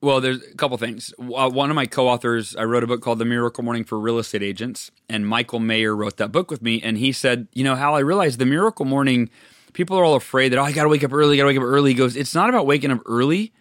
[0.00, 1.12] well, there's a couple things.
[1.18, 4.18] Uh, one of my co-authors, I wrote a book called The Miracle Morning for Real
[4.18, 6.82] Estate Agents, and Michael Maher wrote that book with me.
[6.82, 9.30] And he said, you know, Hal, I realized the Miracle Morning,
[9.72, 11.56] people are all afraid that oh, I got to wake up early, got to wake
[11.56, 11.92] up early.
[11.92, 13.52] He goes, it's not about waking up early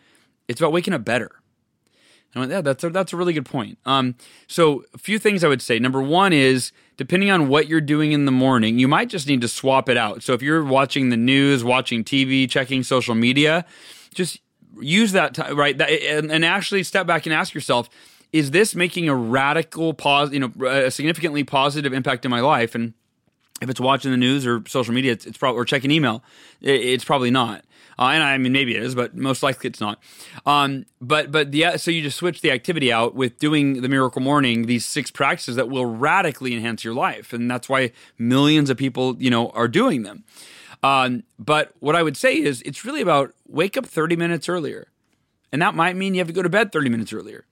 [0.47, 1.31] it's about waking up better.
[2.35, 3.77] I went, yeah, that's a, that's a really good point.
[3.85, 4.15] Um,
[4.47, 5.79] so a few things I would say.
[5.79, 9.41] Number one is depending on what you're doing in the morning, you might just need
[9.41, 10.21] to swap it out.
[10.21, 13.65] So if you're watching the news, watching TV, checking social media,
[14.13, 14.39] just
[14.81, 15.77] use that time, right?
[15.77, 17.89] That, and, and actually step back and ask yourself,
[18.33, 22.75] is this making a radical pause, you know, a significantly positive impact in my life?
[22.75, 22.93] And
[23.61, 26.23] if it's watching the news or social media, it's, it's probably or checking email,
[26.61, 27.63] it, it's probably not.
[27.97, 29.99] Uh, and I mean, maybe it is, but most likely it's not.
[30.45, 34.21] Um, but but the so you just switch the activity out with doing the miracle
[34.21, 34.65] morning.
[34.65, 39.15] These six practices that will radically enhance your life, and that's why millions of people
[39.19, 40.23] you know are doing them.
[40.83, 44.87] Um, but what I would say is, it's really about wake up thirty minutes earlier,
[45.51, 47.45] and that might mean you have to go to bed thirty minutes earlier.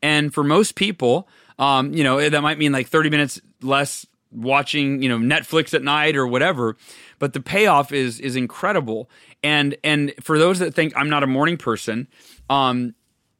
[0.00, 5.02] And for most people, um, you know, that might mean like thirty minutes less watching
[5.02, 6.76] you know Netflix at night or whatever
[7.18, 9.10] but the payoff is is incredible.
[9.42, 12.08] And and for those that think I'm not a morning person
[12.50, 12.94] um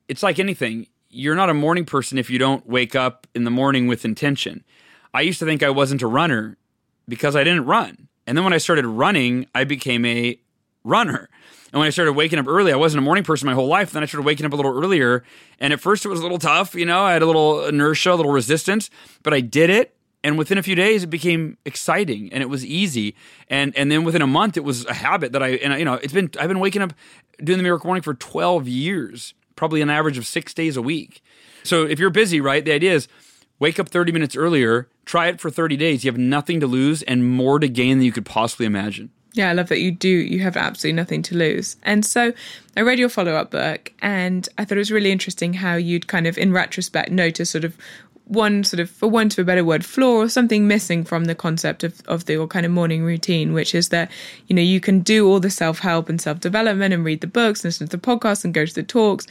[0.09, 0.87] it's like anything.
[1.11, 4.65] You're not a morning person if you don't wake up in the morning with intention.
[5.13, 6.57] I used to think I wasn't a runner
[7.09, 8.09] because I didn't run.
[8.27, 10.39] And then when I started running I became a
[10.85, 11.29] runner.
[11.73, 13.91] And when I started waking up early, I wasn't a morning person my whole life.
[13.93, 15.23] Then I started waking up a little earlier.
[15.61, 18.13] And at first it was a little tough, you know, I had a little inertia,
[18.13, 18.89] a little resistance,
[19.23, 19.95] but I did it
[20.29, 23.15] and within a few days it became exciting and it was easy
[23.49, 25.95] and and then within a month it was a habit that i and you know
[25.95, 26.93] it's been i've been waking up
[27.43, 31.23] doing the miracle morning for 12 years probably an average of six days a week
[31.65, 33.09] so if you're busy right the idea is
[33.59, 37.03] wake up 30 minutes earlier try it for 30 days you have nothing to lose
[37.05, 40.09] and more to gain than you could possibly imagine yeah, I love that you do.
[40.09, 41.77] You have absolutely nothing to lose.
[41.85, 42.33] And so
[42.77, 46.09] I read your follow up book and I thought it was really interesting how you'd
[46.09, 47.77] kind of, in retrospect, notice sort of
[48.29, 51.35] one sort of, for want of a better word, flaw or something missing from the
[51.35, 54.11] concept of, of the kind of morning routine, which is that,
[54.47, 57.27] you know, you can do all the self help and self development and read the
[57.27, 59.27] books, and listen to the podcasts and go to the talks.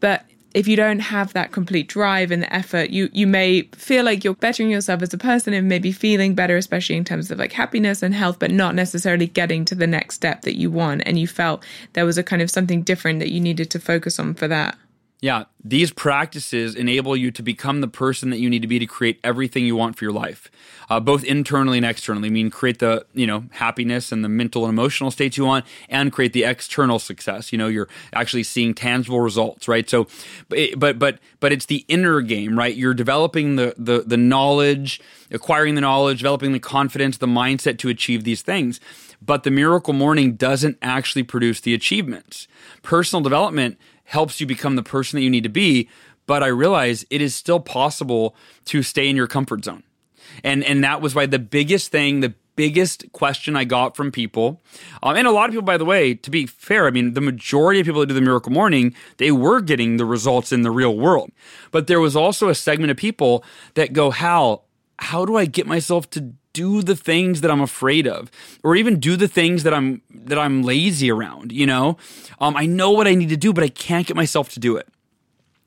[0.00, 4.04] But if you don't have that complete drive and the effort, you you may feel
[4.04, 7.38] like you're bettering yourself as a person and maybe feeling better, especially in terms of
[7.38, 11.02] like happiness and health, but not necessarily getting to the next step that you want.
[11.04, 14.18] And you felt there was a kind of something different that you needed to focus
[14.18, 14.76] on for that.
[15.20, 18.86] Yeah, these practices enable you to become the person that you need to be to
[18.86, 20.48] create everything you want for your life,
[20.88, 22.28] uh, both internally and externally.
[22.28, 25.66] I mean, create the you know happiness and the mental and emotional states you want,
[25.88, 27.50] and create the external success.
[27.50, 29.90] You know, you're actually seeing tangible results, right?
[29.90, 30.06] So,
[30.48, 32.76] but but but it's the inner game, right?
[32.76, 35.00] You're developing the the the knowledge,
[35.32, 38.78] acquiring the knowledge, developing the confidence, the mindset to achieve these things.
[39.20, 42.46] But the miracle morning doesn't actually produce the achievements.
[42.82, 43.78] Personal development
[44.08, 45.88] helps you become the person that you need to be.
[46.26, 48.34] But I realize it is still possible
[48.66, 49.82] to stay in your comfort zone.
[50.42, 54.62] And, and that was why the biggest thing, the biggest question I got from people,
[55.02, 57.20] um, and a lot of people, by the way, to be fair, I mean, the
[57.20, 60.70] majority of people that do the Miracle Morning, they were getting the results in the
[60.70, 61.30] real world.
[61.70, 63.44] But there was also a segment of people
[63.74, 64.64] that go, Hal,
[64.98, 68.30] how do I get myself to do the things that I'm afraid of,
[68.64, 71.52] or even do the things that I'm that I'm lazy around.
[71.52, 71.96] You know,
[72.40, 74.76] um, I know what I need to do, but I can't get myself to do
[74.76, 74.88] it.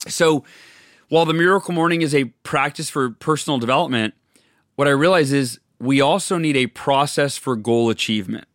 [0.07, 0.43] So,
[1.07, 4.13] while the Miracle Morning is a practice for personal development,
[4.75, 8.45] what I realize is we also need a process for goal achievement.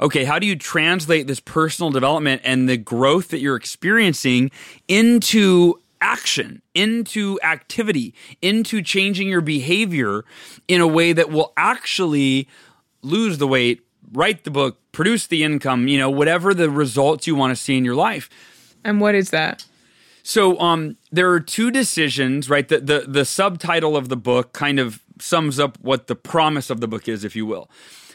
[0.00, 4.50] Okay, how do you translate this personal development and the growth that you're experiencing
[4.88, 10.24] into action, into activity, into changing your behavior
[10.68, 12.48] in a way that will actually
[13.02, 13.80] lose the weight,
[14.12, 17.76] write the book, produce the income, you know, whatever the results you want to see
[17.76, 18.30] in your life.
[18.84, 19.66] And what is that?
[20.22, 22.68] So um, there are two decisions, right?
[22.68, 26.80] The, the the subtitle of the book kind of sums up what the promise of
[26.80, 27.68] the book is, if you will.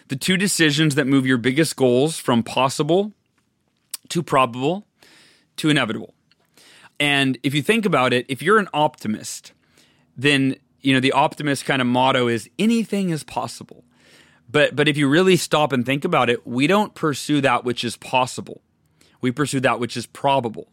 [0.08, 3.12] The two decisions that move your biggest goals from possible
[4.10, 4.86] to probable
[5.58, 6.14] to inevitable.
[7.02, 9.54] And if you think about it, if you're an optimist,
[10.16, 13.84] then you know the optimist kind of motto is anything is possible.
[14.47, 17.84] But but if you really stop and think about it, we don't pursue that which
[17.84, 18.62] is possible.
[19.20, 20.68] We pursue that which is probable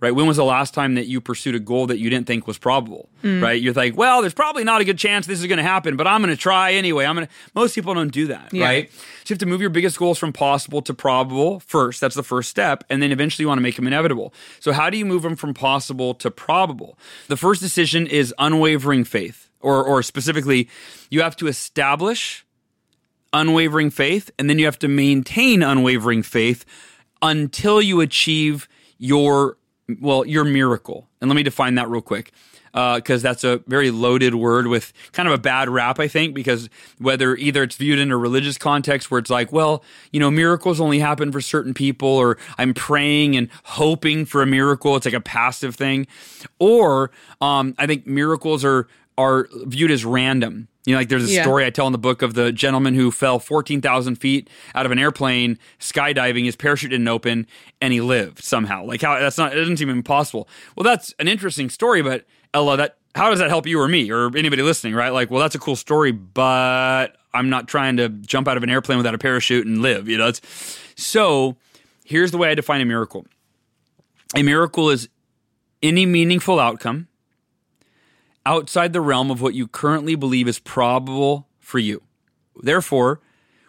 [0.00, 0.14] right?
[0.14, 2.58] When was the last time that you pursued a goal that you didn't think was
[2.58, 3.42] probable, mm.
[3.42, 3.60] right?
[3.60, 6.06] You're like, well, there's probably not a good chance this is going to happen, but
[6.06, 7.04] I'm going to try anyway.
[7.04, 7.32] I'm going to.
[7.54, 8.64] Most people don't do that, yeah.
[8.64, 8.92] right?
[8.92, 12.00] So you have to move your biggest goals from possible to probable first.
[12.00, 14.32] That's the first step, and then eventually you want to make them inevitable.
[14.58, 16.98] So how do you move them from possible to probable?
[17.28, 20.68] The first decision is unwavering faith, or or specifically,
[21.10, 22.44] you have to establish
[23.32, 26.64] unwavering faith, and then you have to maintain unwavering faith
[27.22, 29.56] until you achieve your
[30.00, 31.08] well, your miracle.
[31.20, 32.32] And let me define that real quick
[32.72, 36.34] because uh, that's a very loaded word with kind of a bad rap, I think,
[36.34, 36.68] because
[36.98, 39.82] whether either it's viewed in a religious context where it's like, well,
[40.12, 44.46] you know, miracles only happen for certain people, or I'm praying and hoping for a
[44.46, 46.06] miracle, it's like a passive thing,
[46.58, 47.10] or
[47.40, 48.86] um, I think miracles are
[49.20, 50.68] are viewed as random.
[50.86, 51.42] You know, like there's a yeah.
[51.42, 54.92] story I tell in the book of the gentleman who fell 14,000 feet out of
[54.92, 56.46] an airplane skydiving.
[56.46, 57.46] His parachute didn't open
[57.80, 58.84] and he lived somehow.
[58.84, 60.48] Like how that's not, it doesn't seem impossible.
[60.76, 64.10] Well, that's an interesting story, but Ella, that, how does that help you or me
[64.10, 65.10] or anybody listening, right?
[65.10, 68.70] Like, well, that's a cool story, but I'm not trying to jump out of an
[68.70, 70.28] airplane without a parachute and live, you know?
[70.28, 70.40] It's,
[70.96, 71.56] so
[72.04, 73.26] here's the way I define a miracle.
[74.34, 75.08] A miracle is
[75.82, 77.08] any meaningful outcome
[78.46, 82.02] outside the realm of what you currently believe is probable for you.
[82.62, 83.20] Therefore,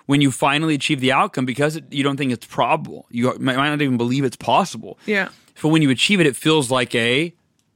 [0.05, 3.81] when you finally achieve the outcome, because you don't think it's probable, you might not
[3.81, 4.97] even believe it's possible.
[5.05, 5.29] Yeah.
[5.61, 7.33] But when you achieve it, it feels like a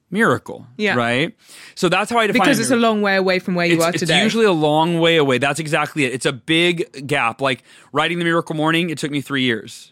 [0.09, 0.65] miracle.
[0.77, 0.95] Yeah.
[0.95, 1.35] Right.
[1.75, 3.85] So that's how I define because it's a long way away from where you it's,
[3.85, 4.15] are today.
[4.15, 5.37] It's usually a long way away.
[5.37, 6.13] That's exactly it.
[6.13, 7.41] It's a big gap.
[7.41, 9.91] Like writing the Miracle Morning, it took me three years.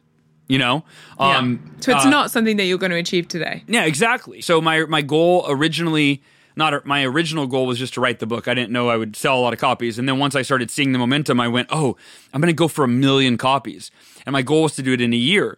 [0.50, 0.84] You know,
[1.20, 1.82] um, yeah.
[1.82, 3.64] so it's uh, not something that you're going to achieve today.
[3.66, 4.42] Yeah, exactly.
[4.42, 6.22] So my my goal originally
[6.56, 8.48] not my original goal was just to write the book.
[8.48, 9.98] I didn't know I would sell a lot of copies.
[9.98, 11.96] And then once I started seeing the momentum, I went, oh,
[12.34, 13.92] I'm going to go for a million copies.
[14.26, 15.58] And my goal was to do it in a year.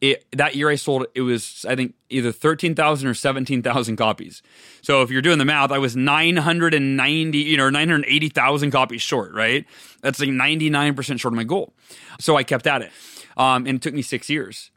[0.00, 4.42] It, that year I sold it was I think either 13,000 or 17,000 copies.
[4.80, 9.66] So if you're doing the math, I was 990, you know, 980,000 copies short, right?
[10.00, 11.72] That's like 99% short of my goal.
[12.20, 12.92] So I kept at it.
[13.36, 14.70] Um, and it took me 6 years.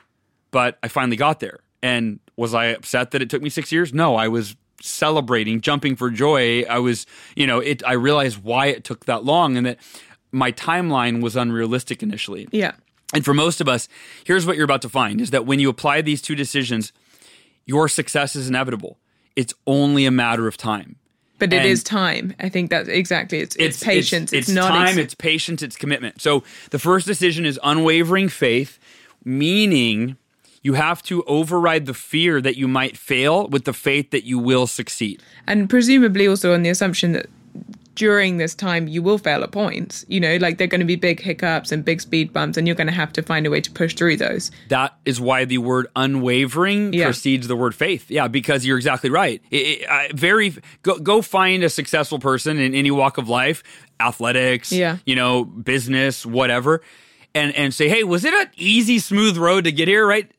[0.49, 1.59] But I finally got there.
[1.83, 3.93] And was I upset that it took me 6 years?
[3.93, 6.63] No, I was celebrating, jumping for joy.
[6.63, 7.05] I was,
[7.35, 7.83] you know, it.
[7.85, 9.77] I realized why it took that long, and that
[10.31, 12.47] my timeline was unrealistic initially.
[12.51, 12.73] Yeah.
[13.13, 13.89] And for most of us,
[14.23, 16.93] here's what you're about to find: is that when you apply these two decisions,
[17.65, 18.97] your success is inevitable.
[19.35, 20.97] It's only a matter of time.
[21.41, 22.35] But it and is time.
[22.39, 23.39] I think that's exactly.
[23.39, 24.31] It's, it's, it's patience.
[24.31, 24.89] It's, it's, not time.
[24.89, 25.63] Ex- it's patience.
[25.63, 26.21] It's commitment.
[26.21, 28.77] So the first decision is unwavering faith,
[29.25, 30.17] meaning
[30.61, 34.37] you have to override the fear that you might fail with the faith that you
[34.39, 35.21] will succeed.
[35.47, 37.27] And presumably also on the assumption that
[37.95, 40.05] during this time you will fail at points.
[40.07, 42.75] You know, like they're going to be big hiccups and big speed bumps, and you're
[42.75, 44.49] going to have to find a way to push through those.
[44.69, 47.05] That is why the word unwavering Yeah.
[47.05, 48.09] precedes the word faith.
[48.09, 49.41] Yeah, because you're exactly right.
[49.51, 53.61] It, it, I- very go, go find a successful person in any walk of life,
[53.99, 54.97] athletics, Yeah.
[55.05, 56.81] you know, business, whatever,
[57.35, 60.07] and and say, hey, was it an easy, smooth road to get here?
[60.07, 60.31] Right.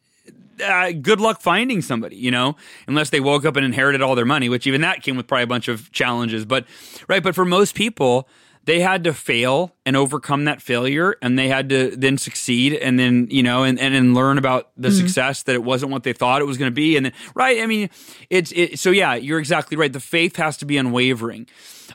[0.62, 2.56] Uh, good luck finding somebody, you know,
[2.86, 5.44] unless they woke up and inherited all their money, which even that came with probably
[5.44, 6.44] a bunch of challenges.
[6.44, 6.66] But
[7.08, 8.28] right, but for most people,
[8.64, 12.98] they had to fail and overcome that failure, and they had to then succeed, and
[12.98, 16.12] then you know, and and, and learn about the success that it wasn't what they
[16.12, 17.60] thought it was going to be, and then right.
[17.60, 17.90] I mean,
[18.30, 19.92] it's it, so yeah, you're exactly right.
[19.92, 21.48] The faith has to be unwavering.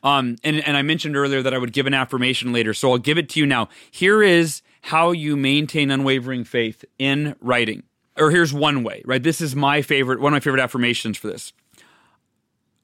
[0.03, 2.97] Um, and and I mentioned earlier that I would give an affirmation later, so I'll
[2.97, 3.69] give it to you now.
[3.89, 7.83] Here is how you maintain unwavering faith in writing
[8.17, 9.21] or here's one way, right?
[9.21, 11.53] This is my favorite, one of my favorite affirmations for this.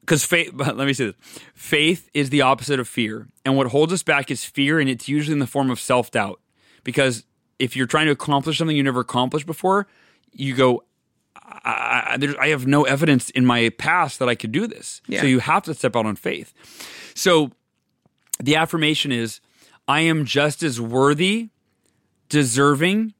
[0.00, 1.16] Because faith, but let me say this
[1.54, 3.28] faith is the opposite of fear.
[3.44, 6.10] And what holds us back is fear, and it's usually in the form of self
[6.10, 6.40] doubt.
[6.82, 7.24] Because
[7.58, 9.86] if you're trying to accomplish something you never accomplished before,
[10.32, 10.84] you go,
[11.36, 15.00] I, I, there's, I have no evidence in my past that I could do this.
[15.06, 15.20] Yeah.
[15.20, 16.52] So you have to step out on faith.
[17.14, 17.52] So
[18.42, 19.40] the affirmation is
[19.86, 21.50] I am just as worthy,
[22.28, 23.14] deserving,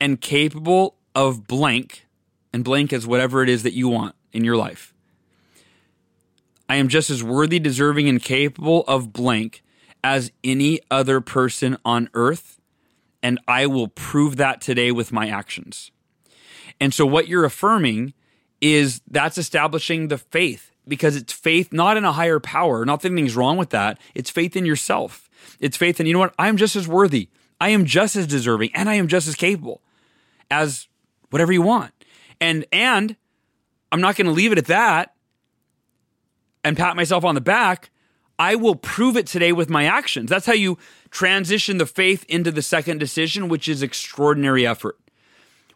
[0.00, 2.06] and capable of blank,
[2.52, 4.92] and blank is whatever it is that you want in your life.
[6.68, 9.62] I am just as worthy, deserving, and capable of blank
[10.02, 12.60] as any other person on earth,
[13.22, 15.90] and I will prove that today with my actions.
[16.80, 18.14] And so, what you're affirming
[18.60, 23.12] is that's establishing the faith because it's faith not in a higher power, not that
[23.12, 23.98] anything's wrong with that.
[24.14, 25.28] It's faith in yourself.
[25.60, 26.34] It's faith in, you know what?
[26.38, 27.28] I am just as worthy,
[27.60, 29.82] I am just as deserving, and I am just as capable
[30.50, 30.88] as
[31.32, 31.92] whatever you want.
[32.40, 33.16] And, and
[33.90, 35.14] I'm not going to leave it at that
[36.64, 37.90] and pat myself on the back.
[38.38, 40.28] I will prove it today with my actions.
[40.28, 40.78] That's how you
[41.10, 44.98] transition the faith into the second decision, which is extraordinary effort.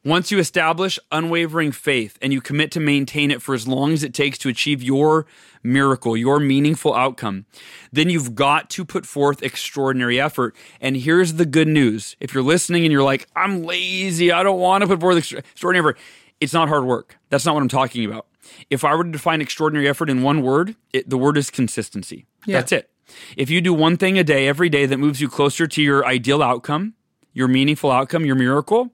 [0.07, 4.05] Once you establish unwavering faith and you commit to maintain it for as long as
[4.05, 5.27] it takes to achieve your
[5.65, 7.45] miracle, your meaningful outcome,
[7.91, 10.55] then you've got to put forth extraordinary effort.
[10.81, 12.15] And here's the good news.
[12.21, 15.85] If you're listening and you're like, I'm lazy, I don't want to put forth extraordinary
[15.85, 15.99] effort,
[16.41, 17.19] it's not hard work.
[17.31, 18.29] That's not what I'm talking about.
[18.71, 22.27] If I were to define extraordinary effort in one word, it, the word is consistency.
[22.47, 22.59] Yeah.
[22.59, 22.91] That's it.
[23.37, 26.07] If you do one thing a day, every day that moves you closer to your
[26.07, 26.95] ideal outcome,
[27.33, 28.93] your meaningful outcome, your miracle,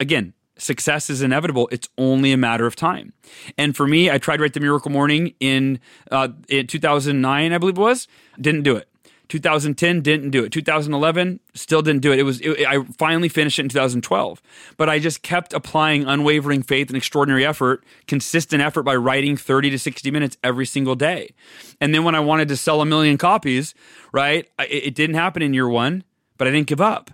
[0.00, 1.68] again, success is inevitable.
[1.70, 3.12] It's only a matter of time.
[3.56, 5.80] And for me, I tried to write the Miracle Morning in,
[6.10, 8.08] uh, in 2009, I believe it was.
[8.40, 8.88] Didn't do it.
[9.28, 10.52] 2010 didn't do it.
[10.52, 12.18] 2011 still didn't do it.
[12.18, 14.42] It was it, I finally finished it in 2012.
[14.76, 19.70] But I just kept applying unwavering faith and extraordinary effort, consistent effort by writing 30
[19.70, 21.34] to 60 minutes every single day.
[21.80, 23.74] And then when I wanted to sell a million copies,
[24.12, 24.48] right?
[24.58, 26.04] It it didn't happen in year 1,
[26.38, 27.10] but I didn't give up.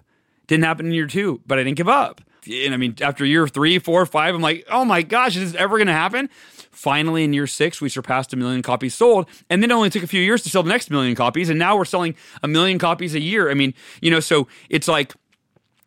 [0.47, 2.21] Didn't happen in year 2, but I didn't give up.
[2.47, 5.61] And I mean, after year three, four, five, I'm like, oh my gosh, is this
[5.61, 6.29] ever going to happen?
[6.71, 9.29] Finally, in year six, we surpassed a million copies sold.
[9.49, 11.49] And then it only took a few years to sell the next million copies.
[11.49, 13.51] And now we're selling a million copies a year.
[13.51, 15.15] I mean, you know, so it's like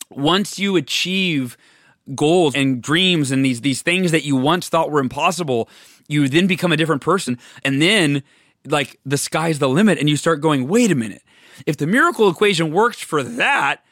[0.09, 1.57] once you achieve
[2.15, 5.69] goals and dreams and these these things that you once thought were impossible,
[6.07, 7.37] you then become a different person.
[7.63, 8.23] And then
[8.65, 11.21] like the sky's the limit and you start going, wait a minute.
[11.65, 13.83] If the miracle equation works for that,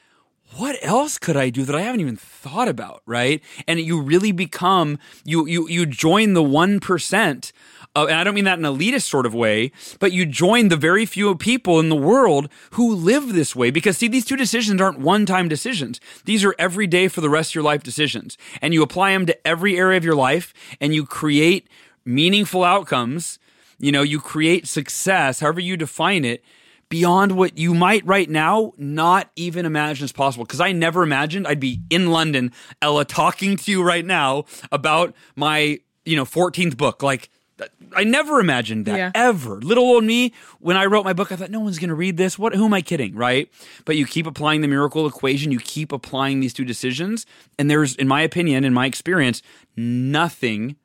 [0.56, 3.44] what else could I do that I haven't even thought about, right?
[3.68, 7.52] And you really become you you you join the one percent.
[7.96, 10.68] Of, and I don't mean that in an elitist sort of way, but you join
[10.68, 13.72] the very few people in the world who live this way.
[13.72, 17.52] Because see, these two decisions aren't one-time decisions; these are every day for the rest
[17.52, 20.94] of your life decisions, and you apply them to every area of your life, and
[20.94, 21.68] you create
[22.04, 23.40] meaningful outcomes.
[23.78, 26.44] You know, you create success, however you define it
[26.90, 30.46] beyond what you might right now not even imagine is possible.
[30.46, 35.14] Because I never imagined I'd be in London, Ella, talking to you right now about
[35.36, 37.02] my, you know, 14th book.
[37.04, 37.30] Like,
[37.96, 39.12] I never imagined that Yeah.
[39.16, 39.62] ever.
[39.62, 42.18] Little old me, when I wrote my book, I thought no one's going to read
[42.18, 42.38] this.
[42.38, 42.54] What?
[42.54, 43.16] Who am I kidding?
[43.16, 43.50] Right?
[43.86, 45.54] But you keep applying the miracle equation.
[45.54, 47.26] You keep applying these two decisions,
[47.58, 49.42] and there's, in my opinion, in my experience,
[49.78, 50.76] nothing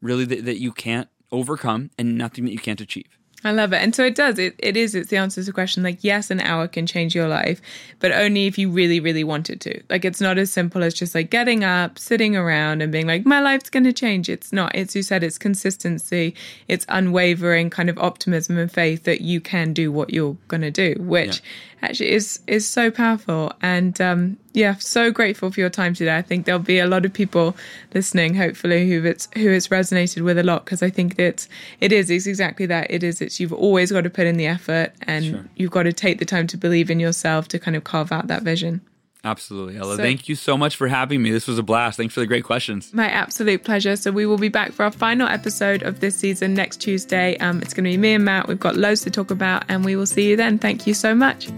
[0.00, 3.18] really that, that you can't overcome, and nothing that you can't achieve.
[3.44, 3.82] I love it.
[3.82, 4.38] And so it does.
[4.38, 4.94] It, it is.
[4.94, 5.82] It's the answer to the question.
[5.82, 7.60] Like, yes, an hour can change your life,
[7.98, 9.82] but only if you really, really want it to.
[9.90, 13.26] Like, it's not as simple as just like getting up, sitting around, and being like,
[13.26, 14.30] my life's going to change.
[14.30, 14.74] It's not.
[14.74, 16.34] It's, you said, it's consistency,
[16.68, 20.70] it's unwavering kind of optimism and faith that you can do what you're going to
[20.70, 21.42] do, which
[21.84, 23.52] actually is is so powerful.
[23.62, 26.16] And um, yeah, so grateful for your time today.
[26.16, 27.56] I think there'll be a lot of people
[27.94, 31.46] listening, hopefully, who it's who it's resonated with a lot because I think that
[31.80, 32.90] it is it's exactly that.
[32.90, 35.44] It is it's you've always got to put in the effort and sure.
[35.56, 38.26] you've got to take the time to believe in yourself to kind of carve out
[38.28, 38.80] that vision.
[39.24, 39.76] Absolutely.
[39.76, 41.30] Ella, so, thank you so much for having me.
[41.30, 41.96] This was a blast.
[41.96, 42.92] Thanks for the great questions.
[42.92, 43.96] My absolute pleasure.
[43.96, 47.36] So, we will be back for our final episode of this season next Tuesday.
[47.38, 48.48] Um, it's going to be me and Matt.
[48.48, 50.58] We've got loads to talk about, and we will see you then.
[50.58, 51.48] Thank you so much.